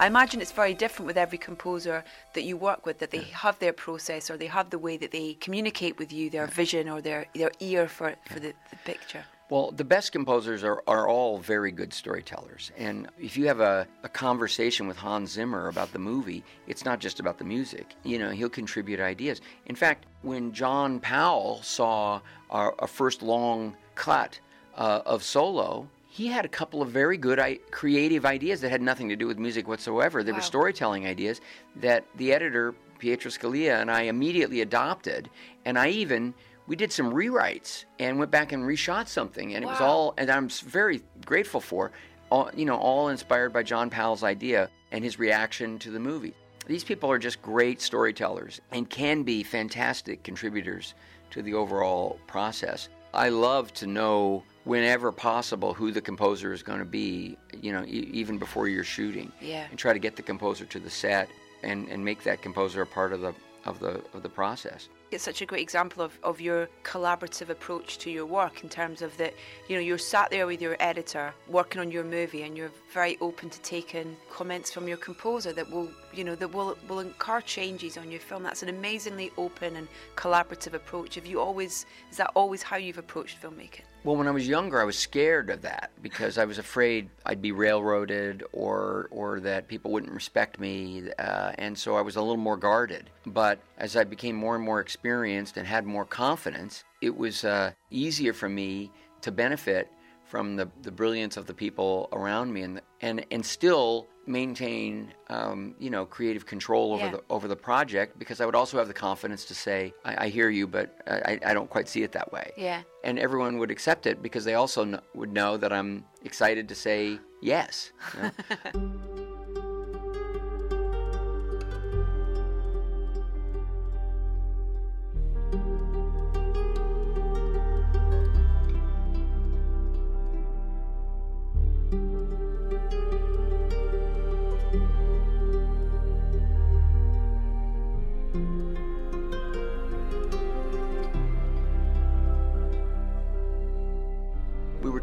I 0.00 0.06
imagine 0.06 0.40
it's 0.40 0.52
very 0.52 0.74
different 0.74 1.08
with 1.08 1.18
every 1.18 1.38
composer 1.38 2.04
that 2.34 2.42
you 2.42 2.56
work 2.56 2.86
with, 2.86 3.00
that 3.00 3.10
they 3.10 3.24
have 3.32 3.58
their 3.58 3.72
process 3.72 4.30
or 4.30 4.36
they 4.36 4.46
have 4.46 4.70
the 4.70 4.78
way 4.78 4.96
that 4.96 5.10
they 5.10 5.34
communicate 5.34 5.98
with 5.98 6.12
you, 6.12 6.30
their 6.30 6.46
vision 6.46 6.88
or 6.88 7.00
their, 7.00 7.26
their 7.34 7.50
ear 7.58 7.88
for, 7.88 8.14
for 8.30 8.38
the, 8.38 8.54
the 8.70 8.76
picture. 8.84 9.24
Well, 9.50 9.72
the 9.72 9.82
best 9.82 10.12
composers 10.12 10.62
are, 10.62 10.84
are 10.86 11.08
all 11.08 11.38
very 11.38 11.72
good 11.72 11.92
storytellers. 11.92 12.70
And 12.76 13.08
if 13.18 13.36
you 13.36 13.48
have 13.48 13.58
a, 13.58 13.88
a 14.04 14.08
conversation 14.08 14.86
with 14.86 14.96
Hans 14.96 15.32
Zimmer 15.32 15.66
about 15.66 15.92
the 15.92 15.98
movie, 15.98 16.44
it's 16.68 16.84
not 16.84 17.00
just 17.00 17.18
about 17.18 17.38
the 17.38 17.44
music. 17.44 17.96
You 18.04 18.20
know, 18.20 18.30
he'll 18.30 18.50
contribute 18.50 19.00
ideas. 19.00 19.40
In 19.66 19.74
fact, 19.74 20.06
when 20.22 20.52
John 20.52 21.00
Powell 21.00 21.60
saw 21.62 22.20
our, 22.50 22.72
our 22.78 22.86
first 22.86 23.20
long 23.20 23.74
cut 23.96 24.38
uh, 24.76 25.00
of 25.04 25.24
solo, 25.24 25.88
he 26.18 26.26
had 26.26 26.44
a 26.44 26.48
couple 26.48 26.82
of 26.82 26.88
very 26.88 27.16
good 27.16 27.38
creative 27.70 28.26
ideas 28.26 28.60
that 28.60 28.70
had 28.70 28.82
nothing 28.82 29.08
to 29.08 29.14
do 29.14 29.28
with 29.28 29.38
music 29.38 29.68
whatsoever. 29.68 30.24
They 30.24 30.32
wow. 30.32 30.38
were 30.38 30.42
storytelling 30.42 31.06
ideas 31.06 31.40
that 31.76 32.04
the 32.16 32.32
editor, 32.32 32.74
Pietro 32.98 33.30
Scalia, 33.30 33.80
and 33.80 33.88
I 33.88 34.02
immediately 34.02 34.60
adopted. 34.60 35.30
And 35.64 35.78
I 35.78 35.90
even 35.90 36.34
we 36.66 36.74
did 36.74 36.90
some 36.90 37.12
rewrites 37.12 37.84
and 38.00 38.18
went 38.18 38.32
back 38.32 38.50
and 38.50 38.64
reshot 38.64 39.06
something, 39.06 39.54
and 39.54 39.64
wow. 39.64 39.70
it 39.70 39.74
was 39.74 39.80
all. 39.80 40.14
And 40.18 40.28
I'm 40.28 40.48
very 40.48 41.02
grateful 41.24 41.60
for, 41.60 41.92
all, 42.32 42.50
you 42.52 42.64
know, 42.64 42.76
all 42.76 43.10
inspired 43.10 43.52
by 43.52 43.62
John 43.62 43.88
Powell's 43.88 44.24
idea 44.24 44.70
and 44.90 45.04
his 45.04 45.20
reaction 45.20 45.78
to 45.78 45.92
the 45.92 46.00
movie. 46.00 46.34
These 46.66 46.82
people 46.82 47.12
are 47.12 47.18
just 47.20 47.40
great 47.42 47.80
storytellers 47.80 48.60
and 48.72 48.90
can 48.90 49.22
be 49.22 49.44
fantastic 49.44 50.24
contributors 50.24 50.94
to 51.30 51.42
the 51.42 51.54
overall 51.54 52.18
process. 52.26 52.88
I 53.14 53.28
love 53.28 53.72
to 53.74 53.86
know 53.86 54.42
whenever 54.68 55.10
possible 55.10 55.72
who 55.72 55.90
the 55.90 56.00
composer 56.00 56.52
is 56.52 56.62
going 56.62 56.78
to 56.78 56.84
be, 56.84 57.38
you 57.62 57.72
know, 57.72 57.82
e- 57.86 58.10
even 58.12 58.36
before 58.38 58.68
you're 58.68 58.84
shooting. 58.84 59.32
Yeah. 59.40 59.66
And 59.70 59.78
try 59.78 59.94
to 59.94 59.98
get 59.98 60.14
the 60.16 60.22
composer 60.22 60.66
to 60.66 60.78
the 60.78 60.90
set 60.90 61.28
and, 61.62 61.88
and 61.88 62.04
make 62.04 62.22
that 62.24 62.42
composer 62.42 62.82
a 62.82 62.86
part 62.86 63.12
of 63.12 63.20
the 63.22 63.34
of 63.64 63.80
the 63.80 64.02
of 64.14 64.22
the 64.22 64.28
process. 64.28 64.88
It's 65.10 65.24
such 65.24 65.40
a 65.40 65.46
great 65.46 65.62
example 65.62 66.02
of, 66.02 66.18
of 66.22 66.38
your 66.38 66.68
collaborative 66.84 67.48
approach 67.48 67.96
to 67.98 68.10
your 68.10 68.26
work 68.26 68.62
in 68.62 68.68
terms 68.68 69.00
of 69.00 69.16
that, 69.16 69.32
you 69.66 69.74
know, 69.74 69.80
you're 69.80 69.96
sat 69.96 70.30
there 70.30 70.46
with 70.46 70.60
your 70.60 70.76
editor 70.80 71.32
working 71.48 71.80
on 71.80 71.90
your 71.90 72.04
movie 72.04 72.42
and 72.42 72.54
you're 72.58 72.70
very 72.92 73.16
open 73.22 73.48
to 73.48 73.60
taking 73.62 74.16
comments 74.30 74.70
from 74.70 74.86
your 74.86 74.98
composer 74.98 75.50
that 75.54 75.68
will, 75.70 75.88
you 76.12 76.24
know, 76.24 76.34
that 76.34 76.52
will, 76.52 76.76
will 76.88 77.00
incur 77.00 77.40
changes 77.40 77.96
on 77.96 78.10
your 78.10 78.20
film. 78.20 78.42
That's 78.42 78.62
an 78.62 78.68
amazingly 78.68 79.32
open 79.38 79.76
and 79.76 79.88
collaborative 80.14 80.74
approach. 80.74 81.14
Have 81.14 81.26
you 81.26 81.40
always, 81.40 81.86
is 82.10 82.18
that 82.18 82.30
always 82.34 82.62
how 82.62 82.76
you've 82.76 82.98
approached 82.98 83.40
filmmaking? 83.40 83.87
Well, 84.04 84.16
when 84.16 84.28
I 84.28 84.30
was 84.30 84.46
younger, 84.46 84.80
I 84.80 84.84
was 84.84 84.96
scared 84.96 85.50
of 85.50 85.62
that 85.62 85.90
because 86.02 86.38
I 86.38 86.44
was 86.44 86.58
afraid 86.58 87.10
I'd 87.26 87.42
be 87.42 87.52
railroaded 87.52 88.44
or 88.52 89.08
or 89.10 89.40
that 89.40 89.66
people 89.66 89.90
wouldn't 89.90 90.12
respect 90.12 90.60
me, 90.60 91.10
uh, 91.18 91.52
and 91.58 91.76
so 91.76 91.96
I 91.96 92.00
was 92.00 92.16
a 92.16 92.20
little 92.20 92.36
more 92.36 92.56
guarded. 92.56 93.10
But 93.26 93.58
as 93.76 93.96
I 93.96 94.04
became 94.04 94.36
more 94.36 94.54
and 94.54 94.64
more 94.64 94.80
experienced 94.80 95.56
and 95.56 95.66
had 95.66 95.84
more 95.84 96.04
confidence, 96.04 96.84
it 97.02 97.16
was 97.16 97.44
uh, 97.44 97.72
easier 97.90 98.32
for 98.32 98.48
me 98.48 98.92
to 99.22 99.32
benefit 99.32 99.88
from 100.24 100.56
the, 100.56 100.70
the 100.82 100.92
brilliance 100.92 101.36
of 101.36 101.46
the 101.46 101.54
people 101.54 102.08
around 102.12 102.52
me 102.52 102.62
and 102.62 102.80
and 103.00 103.26
and 103.32 103.44
still 103.44 104.06
maintain 104.28 105.12
um, 105.28 105.74
you 105.78 105.90
know 105.90 106.04
creative 106.04 106.46
control 106.46 106.92
over 106.92 107.04
yeah. 107.04 107.10
the 107.12 107.22
over 107.30 107.48
the 107.48 107.56
project 107.56 108.18
because 108.18 108.40
I 108.40 108.46
would 108.46 108.54
also 108.54 108.78
have 108.78 108.88
the 108.88 108.94
confidence 108.94 109.44
to 109.46 109.54
say 109.54 109.94
I, 110.04 110.26
I 110.26 110.28
hear 110.28 110.50
you 110.50 110.66
but 110.66 110.96
I, 111.06 111.38
I, 111.44 111.54
don't 111.54 111.70
quite 111.70 111.88
see 111.88 112.02
it 112.02 112.12
that 112.12 112.30
way 112.32 112.52
yeah 112.56 112.82
and 113.04 113.18
everyone 113.18 113.58
would 113.58 113.70
accept 113.70 114.06
it 114.06 114.22
because 114.22 114.44
they 114.44 114.54
also 114.54 114.84
kn- 114.84 115.00
would 115.14 115.32
know 115.32 115.56
that 115.56 115.72
I'm 115.72 116.04
excited 116.24 116.68
to 116.68 116.74
say 116.74 117.18
yes 117.40 117.92
you 118.14 118.22
know? 118.22 119.00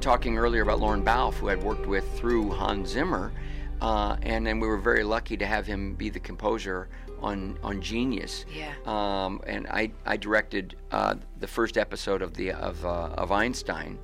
talking 0.05 0.37
earlier 0.37 0.61
about 0.61 0.79
Lorne 0.79 1.01
Balfe, 1.01 1.33
who 1.39 1.49
I'd 1.49 1.63
worked 1.63 1.87
with 1.87 2.07
through 2.15 2.51
Hans 2.51 2.89
Zimmer, 2.89 3.33
uh, 3.81 4.15
and 4.21 4.45
then 4.45 4.59
we 4.59 4.67
were 4.67 4.77
very 4.77 5.03
lucky 5.03 5.35
to 5.35 5.47
have 5.47 5.65
him 5.65 5.95
be 5.95 6.09
the 6.09 6.19
composer 6.19 6.89
on 7.21 7.57
on 7.63 7.81
Genius. 7.81 8.45
Yeah. 8.53 8.71
Um, 8.85 9.41
and 9.47 9.65
I 9.65 9.91
I 10.05 10.15
directed 10.17 10.75
uh, 10.91 11.15
the 11.39 11.47
first 11.47 11.75
episode 11.75 12.21
of 12.21 12.35
the 12.35 12.51
of 12.51 12.85
uh, 12.85 13.15
of 13.17 13.31
Einstein, 13.31 13.97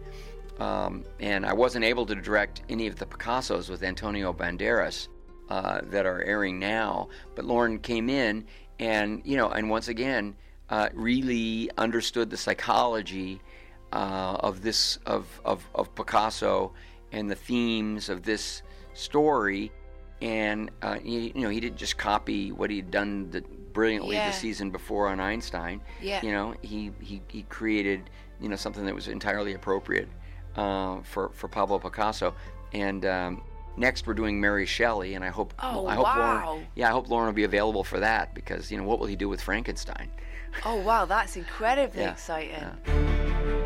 um, 0.59 1.05
and 1.19 1.45
I 1.45 1.53
wasn't 1.53 1.85
able 1.85 2.07
to 2.07 2.15
direct 2.15 2.63
any 2.67 2.87
of 2.87 2.95
the 2.95 3.05
Picassos 3.05 3.69
with 3.69 3.83
Antonio 3.83 4.33
Banderas 4.33 5.07
uh, 5.49 5.81
that 5.83 6.07
are 6.07 6.23
airing 6.23 6.57
now. 6.57 7.09
But 7.35 7.45
Lorne 7.45 7.77
came 7.77 8.09
in, 8.09 8.47
and 8.79 9.21
you 9.23 9.37
know, 9.37 9.49
and 9.49 9.69
once 9.69 9.87
again, 9.87 10.35
uh, 10.71 10.89
really 10.95 11.69
understood 11.77 12.31
the 12.31 12.37
psychology 12.37 13.39
uh, 13.91 14.37
of 14.39 14.61
this 14.61 14.97
of, 15.05 15.27
of, 15.45 15.67
of 15.75 15.93
Picasso 15.95 16.73
and 17.11 17.29
the 17.29 17.35
themes 17.35 18.09
of 18.09 18.23
this 18.23 18.63
story. 18.93 19.71
And 20.21 20.69
uh, 20.83 20.99
he, 20.99 21.31
you 21.35 21.41
know, 21.41 21.49
he 21.49 21.59
didn't 21.59 21.77
just 21.77 21.97
copy 21.97 22.51
what 22.51 22.69
he'd 22.69 22.91
done 22.91 23.31
the, 23.31 23.41
brilliantly 23.73 24.15
yeah. 24.15 24.29
the 24.29 24.35
season 24.35 24.69
before 24.69 25.07
on 25.07 25.19
Einstein. 25.19 25.81
Yeah. 26.01 26.19
You 26.21 26.31
know, 26.31 26.53
he, 26.61 26.91
he, 27.01 27.21
he 27.27 27.43
created 27.43 28.09
you 28.41 28.49
know 28.49 28.55
something 28.55 28.85
that 28.85 28.95
was 28.95 29.07
entirely 29.07 29.53
appropriate 29.53 30.09
uh, 30.55 31.01
for 31.03 31.29
for 31.33 31.47
Pablo 31.47 31.79
Picasso. 31.79 32.33
And 32.73 33.05
um, 33.05 33.43
next 33.77 34.07
we're 34.07 34.13
doing 34.13 34.41
Mary 34.41 34.65
Shelley, 34.65 35.13
and 35.13 35.23
I 35.23 35.29
hope 35.29 35.53
oh, 35.59 35.85
I 35.85 35.95
hope 35.95 36.05
wow. 36.05 36.45
Lorne, 36.45 36.67
yeah 36.75 36.89
I 36.89 36.91
hope 36.91 37.09
Lorne 37.09 37.27
will 37.27 37.33
be 37.33 37.43
available 37.43 37.83
for 37.83 37.99
that 37.99 38.33
because 38.33 38.71
you 38.71 38.77
know 38.77 38.83
what 38.83 38.99
will 38.99 39.07
he 39.07 39.15
do 39.15 39.29
with 39.29 39.41
Frankenstein? 39.41 40.09
Oh 40.65 40.81
wow, 40.81 41.05
that's 41.05 41.35
incredibly 41.37 42.01
yeah. 42.01 42.11
exciting. 42.11 42.51
Yeah. 42.51 43.57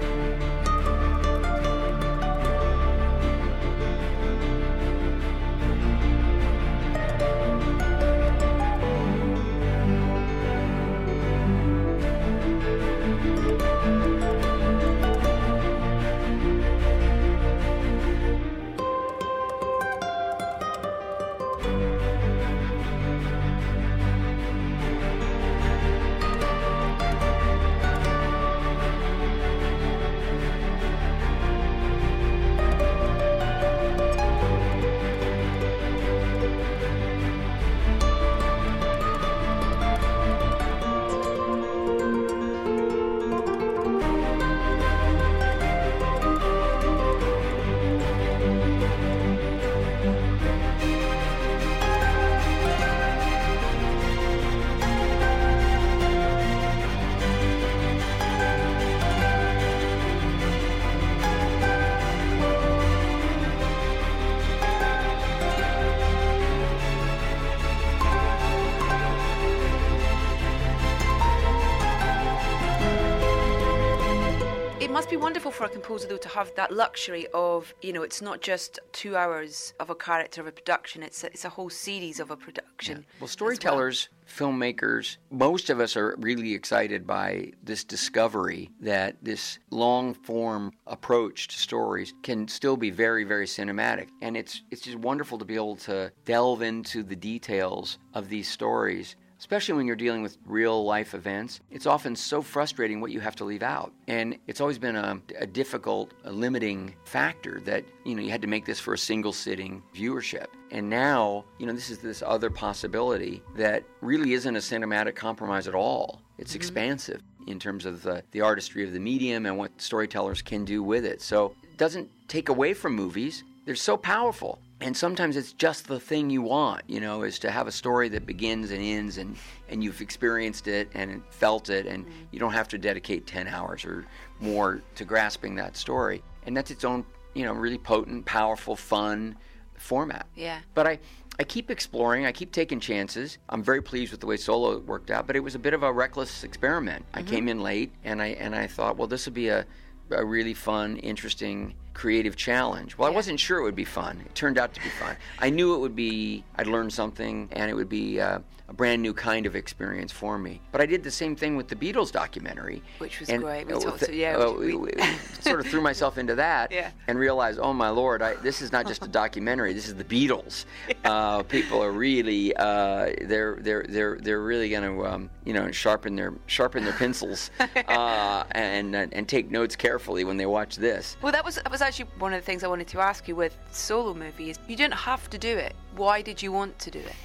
For 75.56 75.64
a 75.66 75.70
composer, 75.70 76.08
though, 76.08 76.18
to 76.18 76.30
have 76.30 76.54
that 76.56 76.72
luxury 76.72 77.28
of, 77.34 77.74
you 77.82 77.94
know, 77.94 78.04
it's 78.04 78.22
not 78.22 78.42
just 78.42 78.78
two 78.92 79.16
hours 79.16 79.74
of 79.80 79.90
a 79.90 79.96
character 79.96 80.42
of 80.42 80.48
a 80.48 80.52
production, 80.52 81.02
it's 81.02 81.24
a, 81.24 81.28
it's 81.28 81.46
a 81.46 81.50
whole 81.50 81.70
series 81.70 82.20
of 82.20 82.30
a 82.30 82.36
production. 82.36 82.98
Yeah. 82.98 83.22
Well, 83.22 83.28
storytellers, 83.30 84.10
well. 84.40 84.52
filmmakers, 84.52 85.16
most 85.32 85.70
of 85.70 85.80
us 85.80 85.96
are 85.96 86.16
really 86.20 86.54
excited 86.54 87.08
by 87.08 87.54
this 87.64 87.86
discovery 87.86 88.70
that 88.82 89.16
this 89.22 89.60
long 89.72 90.14
form 90.14 90.74
approach 90.88 91.48
to 91.48 91.58
stories 91.58 92.14
can 92.22 92.50
still 92.50 92.76
be 92.76 92.90
very, 92.90 93.24
very 93.24 93.46
cinematic. 93.46 94.10
And 94.22 94.36
it's, 94.36 94.62
it's 94.72 94.82
just 94.82 94.98
wonderful 94.98 95.38
to 95.38 95.46
be 95.46 95.56
able 95.56 95.78
to 95.78 96.12
delve 96.26 96.64
into 96.64 97.02
the 97.02 97.16
details 97.16 97.98
of 98.14 98.28
these 98.28 98.50
stories 98.50 99.16
especially 99.46 99.76
when 99.76 99.86
you're 99.86 99.96
dealing 99.96 100.24
with 100.24 100.40
real 100.48 100.84
life 100.84 101.14
events, 101.14 101.60
it's 101.70 101.86
often 101.86 102.16
so 102.16 102.42
frustrating 102.42 103.00
what 103.00 103.12
you 103.12 103.20
have 103.20 103.36
to 103.36 103.46
leave 103.46 103.62
out. 103.62 103.94
And 104.08 104.40
it's 104.48 104.60
always 104.60 104.80
been 104.80 104.96
a, 104.96 105.22
a 105.38 105.46
difficult, 105.46 106.16
a 106.24 106.32
limiting 106.32 106.96
factor 107.04 107.62
that, 107.62 107.86
you 108.06 108.16
know, 108.16 108.24
you 108.24 108.32
had 108.32 108.42
to 108.42 108.48
make 108.48 108.66
this 108.66 108.80
for 108.80 108.96
a 108.96 108.98
single 108.98 109.32
sitting 109.32 109.84
viewership. 109.94 110.48
And 110.72 110.90
now, 110.90 111.46
you 111.60 111.68
know, 111.68 111.74
this 111.74 111.92
is 111.92 112.00
this 112.00 112.24
other 112.26 112.50
possibility 112.50 113.44
that 113.56 113.84
really 114.02 114.34
isn't 114.34 114.56
a 114.56 114.60
cinematic 114.60 115.14
compromise 115.14 115.68
at 115.68 115.76
all. 115.76 116.24
It's 116.40 116.54
mm-hmm. 116.54 116.58
expansive 116.58 117.22
in 117.46 117.60
terms 117.60 117.86
of 117.86 118.02
the, 118.02 118.24
the 118.32 118.42
artistry 118.42 118.84
of 118.84 118.94
the 118.94 119.00
medium 119.00 119.46
and 119.46 119.60
what 119.60 119.80
storytellers 119.80 120.42
can 120.42 120.66
do 120.66 120.82
with 120.82 121.06
it. 121.06 121.22
So 121.22 121.54
it 121.62 121.78
doesn't 121.78 122.10
take 122.28 122.50
away 122.50 122.74
from 122.74 122.96
movies. 122.96 123.44
They're 123.66 123.76
so 123.76 123.96
powerful 123.96 124.58
and 124.82 124.96
sometimes 124.96 125.38
it's 125.38 125.54
just 125.54 125.88
the 125.88 126.00
thing 126.00 126.30
you 126.30 126.42
want 126.42 126.82
you 126.88 127.00
know 127.00 127.24
is 127.24 127.40
to 127.40 127.50
have 127.50 127.68
a 127.68 127.72
story 127.72 128.10
that 128.10 128.26
begins 128.26 128.72
and 128.72 128.82
ends 128.82 129.18
and 129.18 129.36
and 129.70 129.84
you've 129.84 130.02
experienced 130.02 130.68
it 130.68 130.90
and 130.94 131.24
felt 131.30 131.70
it 131.70 131.86
and 131.86 132.06
mm-hmm. 132.06 132.24
you 132.32 132.40
don't 132.40 132.54
have 132.54 132.68
to 132.68 132.78
dedicate 132.78 133.26
10 133.26 133.48
hours 133.48 133.86
or 133.86 134.06
more 134.40 134.82
to 134.96 135.06
grasping 135.06 135.56
that 135.56 135.78
story 135.78 136.22
and 136.46 136.56
that's 136.56 136.72
its 136.72 136.84
own 136.84 137.06
you 137.34 137.44
know 137.44 137.54
really 137.54 137.78
potent 137.78 138.26
powerful 138.26 138.76
fun 138.76 139.36
format 139.78 140.26
yeah 140.36 140.60
but 140.74 140.88
i 140.88 141.00
I 141.38 141.44
keep 141.44 141.70
exploring. 141.70 142.26
I 142.26 142.32
keep 142.32 142.54
taking 142.54 142.80
chances. 142.80 143.40
I'm 143.50 143.62
very 143.62 143.82
pleased 143.82 144.12
with 144.12 144.22
the 144.22 144.26
way 144.26 144.38
Solo 144.38 144.80
worked 144.80 145.12
out, 145.12 145.28
but 145.28 145.36
it 145.36 145.42
was 145.42 145.54
a 145.54 145.60
bit 145.60 145.74
of 145.74 145.84
a 145.84 145.92
reckless 145.92 146.46
experiment. 146.46 147.06
Mm-hmm. 147.08 147.20
I 147.20 147.24
came 147.24 147.50
in 147.50 147.60
late, 147.60 147.92
and 148.06 148.22
I 148.22 148.28
and 148.28 148.56
I 148.56 148.68
thought, 148.68 148.96
well, 148.96 149.08
this 149.08 149.26
would 149.26 149.34
be 149.34 149.50
a, 149.50 149.66
a 150.12 150.24
really 150.24 150.54
fun, 150.54 150.96
interesting 150.98 151.76
creative 151.96 152.36
challenge. 152.36 152.96
Well, 152.96 153.10
yeah. 153.10 153.14
I 153.14 153.16
wasn't 153.16 153.40
sure 153.40 153.58
it 153.58 153.64
would 153.64 153.76
be 153.76 153.86
fun. 153.86 154.22
It 154.24 154.36
turned 154.36 154.60
out 154.60 154.76
to 154.76 154.82
be 154.82 154.90
fun. 154.90 155.16
I 155.40 155.50
knew 155.50 155.74
it 155.74 155.80
would 155.80 155.96
be, 155.96 156.44
I'd 156.58 156.68
learn 156.68 156.92
something, 156.92 157.50
and 157.54 157.72
it 157.72 157.74
would 157.74 157.90
be 157.90 158.20
uh, 158.22 158.40
a 158.68 158.74
brand 158.74 159.02
new 159.02 159.14
kind 159.14 159.46
of 159.46 159.56
experience 159.56 160.12
for 160.12 160.40
me. 160.40 160.60
But 160.72 160.82
I 160.82 160.86
did 160.86 161.04
the 161.04 161.12
same 161.12 161.36
thing 161.36 161.56
with 161.56 161.68
the 161.68 161.76
Beatles 161.76 162.12
documentary, 162.12 162.82
which 162.98 163.20
was 163.20 163.30
and, 163.30 163.44
great. 163.44 163.68
We 163.68 163.74
uh, 163.74 163.80
talked 163.80 164.04
to, 164.06 164.16
yeah, 164.16 164.38
uh, 164.38 164.52
we, 164.52 164.76
we, 164.76 164.92
sort 165.40 165.60
of 165.60 165.68
threw 165.68 165.82
myself 165.82 166.18
into 166.18 166.36
that 166.36 166.72
yeah. 166.72 166.92
and 167.08 167.20
realized, 167.20 167.60
oh 167.60 167.74
my 167.74 167.90
lord, 167.90 168.24
I, 168.24 168.34
this 168.36 168.62
is 168.62 168.72
not 168.72 168.88
just 168.88 169.04
a 169.06 169.08
documentary. 169.08 169.74
This 169.74 169.88
is 169.88 169.96
the 169.96 170.04
Beatles. 170.04 170.66
Yeah. 170.88 171.12
Uh, 171.12 171.44
people 171.44 171.82
are 171.84 171.92
really, 171.92 172.56
uh, 172.56 173.12
they're 173.22 173.58
they're 173.60 173.86
they're 173.90 174.18
they're 174.18 174.42
really 174.42 174.70
going 174.70 174.84
to, 174.84 175.06
um, 175.06 175.30
you 175.44 175.54
know, 175.54 175.72
sharpen 175.72 176.16
their 176.16 176.34
sharpen 176.46 176.84
their 176.84 176.94
pencils 176.94 177.50
uh, 177.60 178.44
and 178.52 178.96
and 178.96 179.28
take 179.28 179.50
notes 179.50 179.76
carefully 179.76 180.24
when 180.24 180.38
they 180.38 180.46
watch 180.46 180.76
this. 180.76 181.18
Well, 181.22 181.32
that 181.32 181.44
was 181.44 181.56
that 181.56 181.72
was 181.72 181.82
actually 181.82 182.10
one 182.20 182.34
of 182.34 182.42
the 182.42 182.46
things 182.46 182.64
I 182.64 182.68
wanted 182.68 182.88
to 182.90 183.00
ask 183.00 183.28
you 183.28 183.36
with 183.36 183.58
solo 183.72 184.14
movies. 184.14 184.58
You 184.68 184.76
didn't 184.76 184.96
have 184.96 185.30
to 185.32 185.38
do 185.38 185.58
it. 185.58 185.76
Why 185.96 186.22
did 186.22 186.42
you 186.42 186.52
want 186.52 186.78
to 186.80 186.92
do 186.92 187.00
it? 187.00 187.16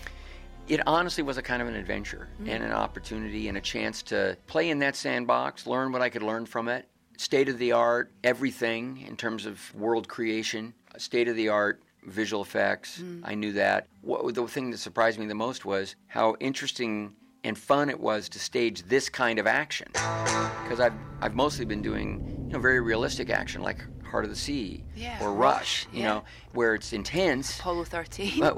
It 0.70 0.80
honestly 0.86 1.24
was 1.24 1.36
a 1.36 1.42
kind 1.42 1.60
of 1.60 1.66
an 1.66 1.74
adventure 1.74 2.28
mm-hmm. 2.34 2.48
and 2.48 2.62
an 2.62 2.70
opportunity 2.70 3.48
and 3.48 3.58
a 3.58 3.60
chance 3.60 4.02
to 4.04 4.36
play 4.46 4.70
in 4.70 4.78
that 4.78 4.94
sandbox, 4.94 5.66
learn 5.66 5.90
what 5.90 6.00
I 6.00 6.08
could 6.08 6.22
learn 6.22 6.46
from 6.46 6.68
it. 6.68 6.86
State 7.18 7.48
of 7.48 7.58
the 7.58 7.72
art, 7.72 8.12
everything 8.22 9.04
in 9.06 9.16
terms 9.16 9.46
of 9.46 9.74
world 9.74 10.08
creation, 10.08 10.72
state 10.96 11.26
of 11.26 11.34
the 11.34 11.48
art 11.48 11.82
visual 12.04 12.40
effects. 12.40 13.00
Mm. 13.00 13.22
I 13.24 13.34
knew 13.34 13.52
that. 13.54 13.88
What, 14.00 14.32
the 14.34 14.46
thing 14.46 14.70
that 14.70 14.78
surprised 14.78 15.18
me 15.18 15.26
the 15.26 15.34
most 15.34 15.64
was 15.64 15.96
how 16.06 16.36
interesting 16.38 17.14
and 17.42 17.58
fun 17.58 17.90
it 17.90 17.98
was 17.98 18.28
to 18.28 18.38
stage 18.38 18.82
this 18.84 19.08
kind 19.08 19.38
of 19.38 19.46
action 19.46 19.88
because 19.92 20.78
I've 20.78 20.92
I've 21.22 21.34
mostly 21.34 21.64
been 21.64 21.80
doing 21.80 22.46
you 22.46 22.52
know 22.52 22.58
very 22.58 22.80
realistic 22.80 23.30
action 23.30 23.62
like 23.62 23.78
Heart 24.10 24.24
of 24.24 24.30
the 24.30 24.36
Sea 24.36 24.82
yeah, 24.94 25.22
or 25.22 25.32
Rush, 25.32 25.86
you 25.92 26.00
yeah. 26.00 26.08
know, 26.08 26.24
where 26.52 26.74
it's 26.74 26.92
intense. 26.92 27.58
Apollo 27.58 27.84
13. 27.84 28.40
But, 28.40 28.56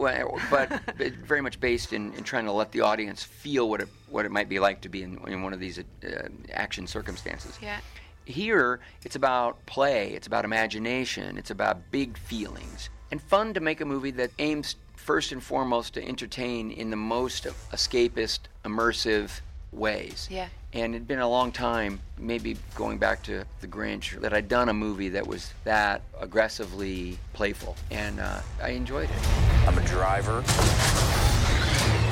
but, 0.50 0.80
but 0.98 1.12
very 1.14 1.40
much 1.40 1.60
based 1.60 1.92
in, 1.92 2.12
in, 2.14 2.24
trying 2.24 2.46
to 2.46 2.52
let 2.52 2.72
the 2.72 2.80
audience 2.80 3.22
feel 3.22 3.68
what 3.68 3.80
it, 3.80 3.88
what 4.08 4.24
it 4.24 4.30
might 4.30 4.48
be 4.48 4.58
like 4.58 4.80
to 4.82 4.88
be 4.88 5.02
in, 5.02 5.18
in 5.26 5.42
one 5.42 5.52
of 5.52 5.60
these 5.60 5.78
uh, 5.78 6.28
action 6.52 6.86
circumstances. 6.86 7.58
Yeah. 7.62 7.78
Here, 8.24 8.80
it's 9.04 9.16
about 9.16 9.64
play, 9.66 10.12
it's 10.12 10.26
about 10.26 10.44
imagination, 10.44 11.36
it's 11.38 11.50
about 11.50 11.90
big 11.90 12.16
feelings, 12.16 12.88
and 13.10 13.20
fun 13.20 13.52
to 13.54 13.60
make 13.60 13.80
a 13.80 13.84
movie 13.84 14.12
that 14.12 14.30
aims 14.38 14.76
first 14.94 15.32
and 15.32 15.42
foremost 15.42 15.94
to 15.94 16.06
entertain 16.06 16.70
in 16.70 16.90
the 16.90 16.96
most 16.96 17.44
escapist, 17.72 18.40
immersive 18.64 19.40
ways. 19.72 20.28
Yeah. 20.30 20.48
And 20.74 20.94
it'd 20.94 21.06
been 21.06 21.18
a 21.18 21.28
long 21.28 21.52
time, 21.52 22.00
maybe 22.16 22.56
going 22.74 22.96
back 22.96 23.22
to 23.24 23.44
The 23.60 23.66
Grinch, 23.66 24.18
that 24.22 24.32
I'd 24.32 24.48
done 24.48 24.70
a 24.70 24.72
movie 24.72 25.10
that 25.10 25.26
was 25.26 25.52
that 25.64 26.00
aggressively 26.18 27.18
playful. 27.34 27.76
And 27.90 28.18
uh, 28.18 28.40
I 28.62 28.70
enjoyed 28.70 29.10
it. 29.10 29.28
I'm 29.66 29.76
a 29.76 29.84
driver, 29.84 30.38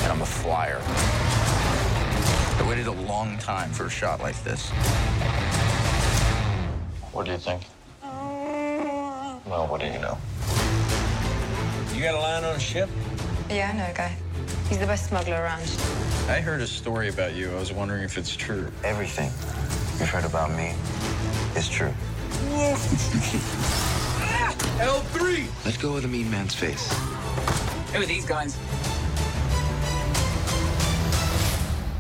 and 0.03 0.13
I'm 0.13 0.21
a 0.21 0.27
flyer. 0.27 0.79
I 0.83 2.67
waited 2.69 2.87
a 2.87 2.93
long 2.93 3.39
time 3.39 3.71
for 3.71 3.87
a 3.87 3.91
shot 3.91 4.21
like 4.21 4.37
this. 4.45 4.69
What 7.13 7.25
do 7.25 7.33
you 7.33 7.39
think? 7.39 7.63
Well, 8.03 9.69
what 9.69 9.81
do 9.81 9.87
you 9.87 9.99
know? 10.01 10.19
You 11.95 12.03
got 12.03 12.15
a 12.15 12.19
line 12.19 12.45
on 12.45 12.57
a 12.57 12.61
ship? 12.61 12.91
Yeah, 13.49 13.71
I 13.73 13.77
know 13.77 13.91
a 13.91 13.95
guy. 13.95 14.17
He's 14.71 14.79
the 14.79 14.87
best 14.87 15.09
smuggler 15.09 15.35
around. 15.35 15.63
I 16.29 16.41
heard 16.41 16.61
a 16.61 16.67
story 16.67 17.09
about 17.09 17.35
you. 17.35 17.51
I 17.51 17.57
was 17.57 17.73
wondering 17.73 18.05
if 18.05 18.17
it's 18.17 18.37
true. 18.37 18.71
Everything 18.85 19.27
you've 19.99 20.09
heard 20.09 20.25
about 20.25 20.53
me 20.53 20.75
is 21.57 21.69
true. 21.69 21.93
L3! 24.79 25.47
Let's 25.65 25.77
go 25.77 25.97
of 25.97 26.03
the 26.03 26.09
mean 26.09 26.31
man's 26.31 26.55
face. 26.55 26.89
Who 27.93 28.01
are 28.01 28.07
these 28.07 28.25
guys? 28.25 28.57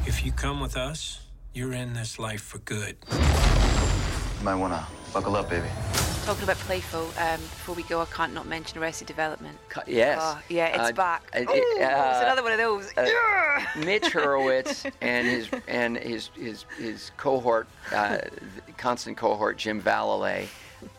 If 0.07 0.25
you 0.25 0.31
come 0.31 0.61
with 0.61 0.77
us, 0.77 1.23
you're 1.53 1.73
in 1.73 1.95
this 1.95 2.21
life 2.21 2.41
for 2.41 2.59
good. 2.59 2.99
You 3.11 4.45
might 4.45 4.55
want 4.55 4.75
to 4.75 4.87
buckle 5.13 5.35
up, 5.35 5.51
baby 5.51 5.67
talking 6.31 6.45
about 6.45 6.59
playful, 6.59 7.03
um, 7.19 7.41
before 7.41 7.75
we 7.75 7.83
go, 7.83 8.01
I 8.01 8.05
can't 8.05 8.33
not 8.33 8.47
mention 8.47 8.79
Arrested 8.79 9.09
Development. 9.09 9.59
Yes. 9.89 10.21
Oh, 10.23 10.41
yeah, 10.49 10.67
it's 10.67 10.91
uh, 10.91 10.93
back. 10.93 11.29
Uh, 11.35 11.41
Ooh, 11.41 11.43
uh, 11.43 11.47
it's 11.49 12.23
another 12.23 12.45
one 12.45 12.53
of 12.53 12.59
those. 12.59 12.97
Uh, 12.97 13.05
Mitch 13.85 14.05
Hurwitz 14.05 14.89
and 15.01 15.27
his 15.27 15.49
and 15.67 15.97
his 15.97 16.31
his 16.37 16.67
his 16.79 17.11
cohort, 17.17 17.67
uh, 17.93 18.19
constant 18.77 19.17
cohort, 19.17 19.57
Jim 19.59 19.83
Vallely, 19.83 20.47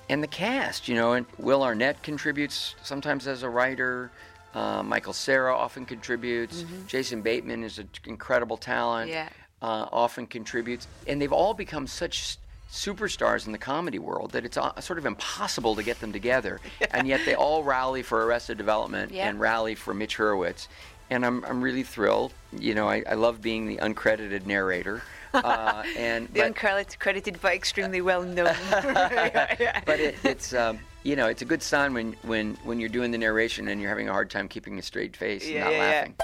and 0.10 0.22
the 0.22 0.28
cast. 0.28 0.90
You 0.90 0.96
know, 0.96 1.14
and 1.14 1.26
Will 1.38 1.64
Arnett 1.64 2.04
contributes 2.04 2.76
sometimes 2.84 3.26
as 3.26 3.44
a 3.44 3.50
writer. 3.50 4.12
Uh, 4.54 4.84
Michael 4.84 5.14
Cera 5.14 5.56
often 5.56 5.86
contributes. 5.86 6.64
Mm-hmm. 6.64 6.88
Jason 6.88 7.22
Bateman 7.22 7.64
is 7.64 7.80
an 7.80 7.88
incredible 8.06 8.58
talent. 8.58 9.10
Yeah. 9.10 9.30
often 9.62 10.28
contributes, 10.28 10.90
and 11.08 11.22
they've 11.22 11.32
all 11.32 11.54
become 11.54 11.88
such 11.88 12.38
superstars 12.72 13.46
in 13.46 13.52
the 13.52 13.58
comedy 13.58 14.00
world 14.00 14.32
that 14.32 14.46
it's 14.46 14.58
uh, 14.58 14.80
sort 14.80 14.98
of 14.98 15.06
impossible 15.06 15.76
to 15.76 15.84
get 15.84 16.00
them 16.00 16.12
together. 16.12 16.60
Yeah. 16.80 16.88
And 17.02 17.08
yet 17.08 17.22
they 17.26 17.36
all 17.36 17.64
rally 17.64 18.04
for 18.04 18.26
Arrested 18.26 18.58
Development 18.58 19.12
yeah. 19.12 19.28
and 19.28 19.40
rally 19.40 19.76
for 19.76 19.94
Mitch 19.94 20.18
Hurwitz. 20.18 20.68
And 21.10 21.26
I'm, 21.26 21.44
I'm 21.46 21.62
really 21.62 21.84
thrilled. 21.84 22.34
You 22.58 22.76
know, 22.76 22.88
I, 22.88 23.04
I 23.10 23.16
love 23.16 23.42
being 23.42 23.66
the 23.66 23.78
uncredited 23.78 24.46
narrator. 24.46 25.02
Uh, 25.34 25.84
and 25.98 26.28
the 26.30 26.42
but, 26.42 26.56
uncredited 26.56 27.42
but 27.42 27.54
extremely 27.54 28.02
well 28.02 28.24
known. 28.24 28.56
but 28.72 30.00
it, 30.00 30.16
it's 30.24 30.54
um, 30.54 30.80
you 31.04 31.16
know 31.16 31.28
it's 31.28 31.42
a 31.42 31.46
good 31.46 31.64
sign 31.64 31.94
when, 31.94 32.14
when 32.24 32.58
when 32.64 32.80
you're 32.80 32.90
doing 32.90 33.12
the 33.12 33.18
narration 33.18 33.68
and 33.70 33.82
you're 33.82 33.90
having 33.90 34.10
a 34.10 34.12
hard 34.12 34.30
time 34.30 34.48
keeping 34.48 34.78
a 34.78 34.82
straight 34.82 35.16
face 35.16 35.48
and 35.48 35.60
not 35.60 35.72
laughing. 35.72 36.16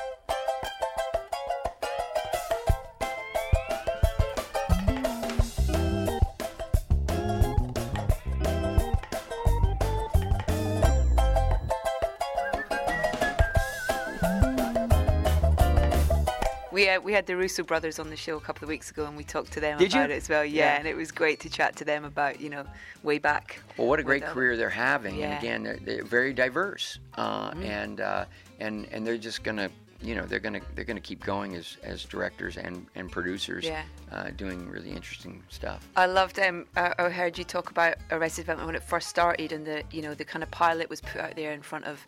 Uh, 16.98 17.02
we 17.02 17.14
had 17.14 17.26
the 17.26 17.36
Russo 17.36 17.64
brothers 17.64 18.00
on 18.00 18.10
the 18.10 18.16
show 18.16 18.38
a 18.38 18.42
couple 18.42 18.66
of 18.66 18.70
weeks 18.70 18.92
ago, 18.92 19.06
and 19.06 19.16
we 19.16 19.24
talked 19.24 19.52
to 19.54 19.60
them 19.60 19.78
Did 19.78 19.92
about 19.92 20.10
you? 20.10 20.16
it 20.16 20.18
as 20.18 20.30
well. 20.30 20.46
Yeah, 20.46 20.74
yeah, 20.74 20.78
and 20.78 20.88
it 20.88 20.96
was 20.96 21.12
great 21.12 21.40
to 21.42 21.50
chat 21.50 21.76
to 21.78 21.86
them 21.86 22.06
about 22.06 22.40
you 22.40 22.50
know 22.50 22.66
way 23.04 23.20
back. 23.20 23.60
Well, 23.78 23.88
what 23.88 24.00
a 24.00 24.04
great 24.04 24.24
career 24.24 24.58
they're 24.58 24.70
having, 24.70 25.16
yeah. 25.16 25.32
and 25.32 25.40
again, 25.40 25.64
they're, 25.64 25.78
they're 25.78 26.04
very 26.04 26.34
diverse, 26.34 27.00
uh, 27.16 27.52
mm. 27.52 27.64
and 27.66 28.02
uh, 28.02 28.26
and 28.60 28.88
and 28.92 29.06
they're 29.06 29.18
just 29.18 29.44
gonna 29.44 29.70
you 30.02 30.16
know 30.16 30.26
they're 30.26 30.40
gonna 30.40 30.62
they're 30.76 30.86
gonna 30.86 31.00
keep 31.00 31.24
going 31.24 31.56
as 31.56 31.78
as 31.84 32.04
directors 32.04 32.58
and 32.58 32.86
and 32.96 33.12
producers, 33.12 33.66
Yeah. 33.66 33.84
uh, 34.12 34.30
doing 34.36 34.70
really 34.70 34.92
interesting 34.92 35.44
stuff. 35.50 35.88
I 35.96 36.06
loved. 36.06 36.40
Um, 36.40 36.66
I, 36.76 36.94
I 37.00 37.10
heard 37.10 37.38
you 37.38 37.44
talk 37.44 37.72
about 37.72 37.96
Arrested 38.12 38.44
Development 38.44 38.68
when 38.68 38.76
it 38.76 38.84
first 38.84 39.10
started, 39.10 39.52
and 39.52 39.66
the 39.66 39.84
you 39.92 40.02
know 40.02 40.14
the 40.14 40.26
kind 40.26 40.44
of 40.44 40.52
pilot 40.52 40.90
was 40.90 41.02
put 41.02 41.22
out 41.22 41.36
there 41.36 41.52
in 41.52 41.62
front 41.62 41.86
of 41.86 42.06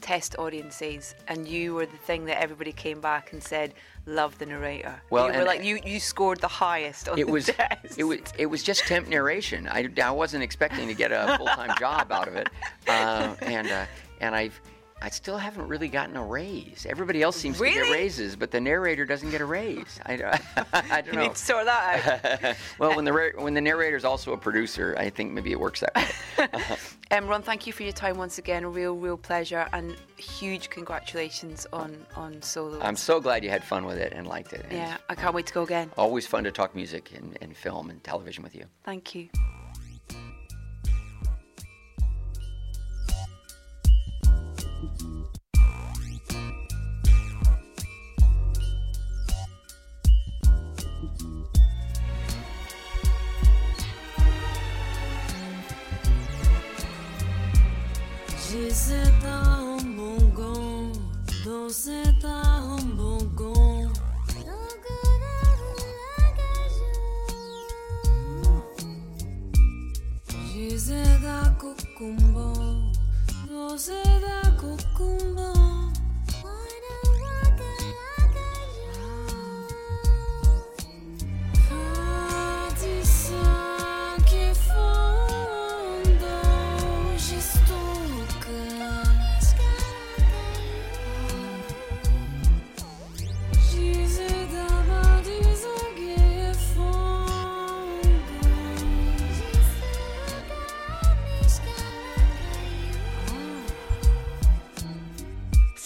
test 0.00 0.36
audiences, 0.38 1.14
and 1.26 1.46
you 1.46 1.74
were 1.74 1.86
the 1.86 1.96
thing 1.96 2.24
that 2.26 2.40
everybody 2.40 2.72
came 2.72 3.00
back 3.00 3.32
and 3.32 3.42
said, 3.42 3.74
"Love 4.08 4.38
the 4.38 4.46
narrator." 4.46 5.00
Well, 5.10 5.30
you 5.32 5.38
were 5.38 5.44
like 5.44 5.62
you 5.62 5.78
you 5.84 6.00
scored 6.00 6.40
the 6.40 6.48
highest 6.48 7.08
on 7.08 7.18
It 7.18 7.26
the 7.26 7.32
was 7.32 7.46
test. 7.60 7.98
it 7.98 8.04
was 8.04 8.20
it 8.38 8.46
was 8.46 8.62
just 8.62 8.86
temp 8.86 9.06
narration. 9.08 9.68
I, 9.68 9.88
I 10.02 10.10
wasn't 10.10 10.42
expecting 10.42 10.88
to 10.88 10.94
get 10.94 11.12
a 11.12 11.36
full 11.36 11.46
time 11.46 11.76
job 11.78 12.10
out 12.10 12.26
of 12.28 12.34
it, 12.36 12.48
uh, 12.88 13.34
and 13.42 13.68
uh, 13.70 13.84
and 14.20 14.34
I've. 14.34 14.60
I 15.00 15.10
still 15.10 15.38
haven't 15.38 15.68
really 15.68 15.88
gotten 15.88 16.16
a 16.16 16.24
raise. 16.24 16.84
Everybody 16.88 17.22
else 17.22 17.36
seems 17.36 17.58
to 17.58 17.64
get 17.64 17.90
raises, 17.90 18.34
but 18.34 18.50
the 18.50 18.60
narrator 18.60 19.04
doesn't 19.04 19.30
get 19.30 19.40
a 19.40 19.44
raise. 19.44 20.00
I, 20.04 20.14
I 20.72 21.00
don't 21.02 21.06
You 21.06 21.12
know. 21.12 21.22
need 21.22 21.32
to 21.34 21.38
sort 21.38 21.66
that 21.66 22.42
out. 22.42 22.56
well, 22.78 22.96
when 22.96 23.04
the 23.04 23.32
when 23.36 23.54
the 23.54 23.60
narrator's 23.60 24.04
also 24.04 24.32
a 24.32 24.36
producer, 24.36 24.96
I 24.98 25.10
think 25.10 25.32
maybe 25.32 25.52
it 25.52 25.60
works 25.60 25.80
that 25.80 25.94
way. 25.94 26.48
um, 27.16 27.28
Ron, 27.28 27.42
thank 27.42 27.66
you 27.66 27.72
for 27.72 27.84
your 27.84 27.92
time 27.92 28.18
once 28.18 28.38
again. 28.38 28.64
A 28.64 28.68
real, 28.68 28.96
real 28.96 29.16
pleasure, 29.16 29.68
and 29.72 29.96
huge 30.16 30.68
congratulations 30.68 31.66
on 31.72 31.96
on 32.16 32.42
solo. 32.42 32.80
I'm 32.80 32.96
so 32.96 33.20
glad 33.20 33.44
you 33.44 33.50
had 33.50 33.62
fun 33.62 33.84
with 33.84 33.98
it 33.98 34.12
and 34.12 34.26
liked 34.26 34.52
it. 34.52 34.64
And 34.68 34.72
yeah, 34.72 34.96
I 35.08 35.14
can't 35.14 35.34
wait 35.34 35.46
to 35.46 35.54
go 35.54 35.62
again. 35.62 35.90
Always 35.96 36.26
fun 36.26 36.42
to 36.44 36.50
talk 36.50 36.74
music 36.74 37.12
and, 37.14 37.38
and 37.40 37.56
film 37.56 37.90
and 37.90 38.02
television 38.02 38.42
with 38.42 38.54
you. 38.56 38.64
Thank 38.84 39.14
you. 39.14 39.28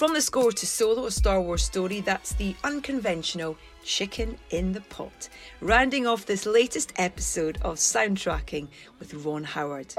From 0.03 0.14
the 0.14 0.20
score 0.20 0.50
to 0.50 0.66
solo, 0.66 1.07
a 1.07 1.12
Star 1.12 1.40
Wars 1.40 1.62
story, 1.62 2.00
that's 2.00 2.32
the 2.32 2.57
unconventional 2.64 3.57
chicken 3.84 4.36
in 4.50 4.72
the 4.72 4.80
pot. 4.80 5.28
Rounding 5.61 6.09
off 6.09 6.26
this 6.26 6.44
latest 6.44 6.92
episode 6.96 7.57
of 7.62 7.76
Soundtracking 7.76 8.66
with 8.98 9.14
Ron 9.14 9.44
Howard. 9.44 9.94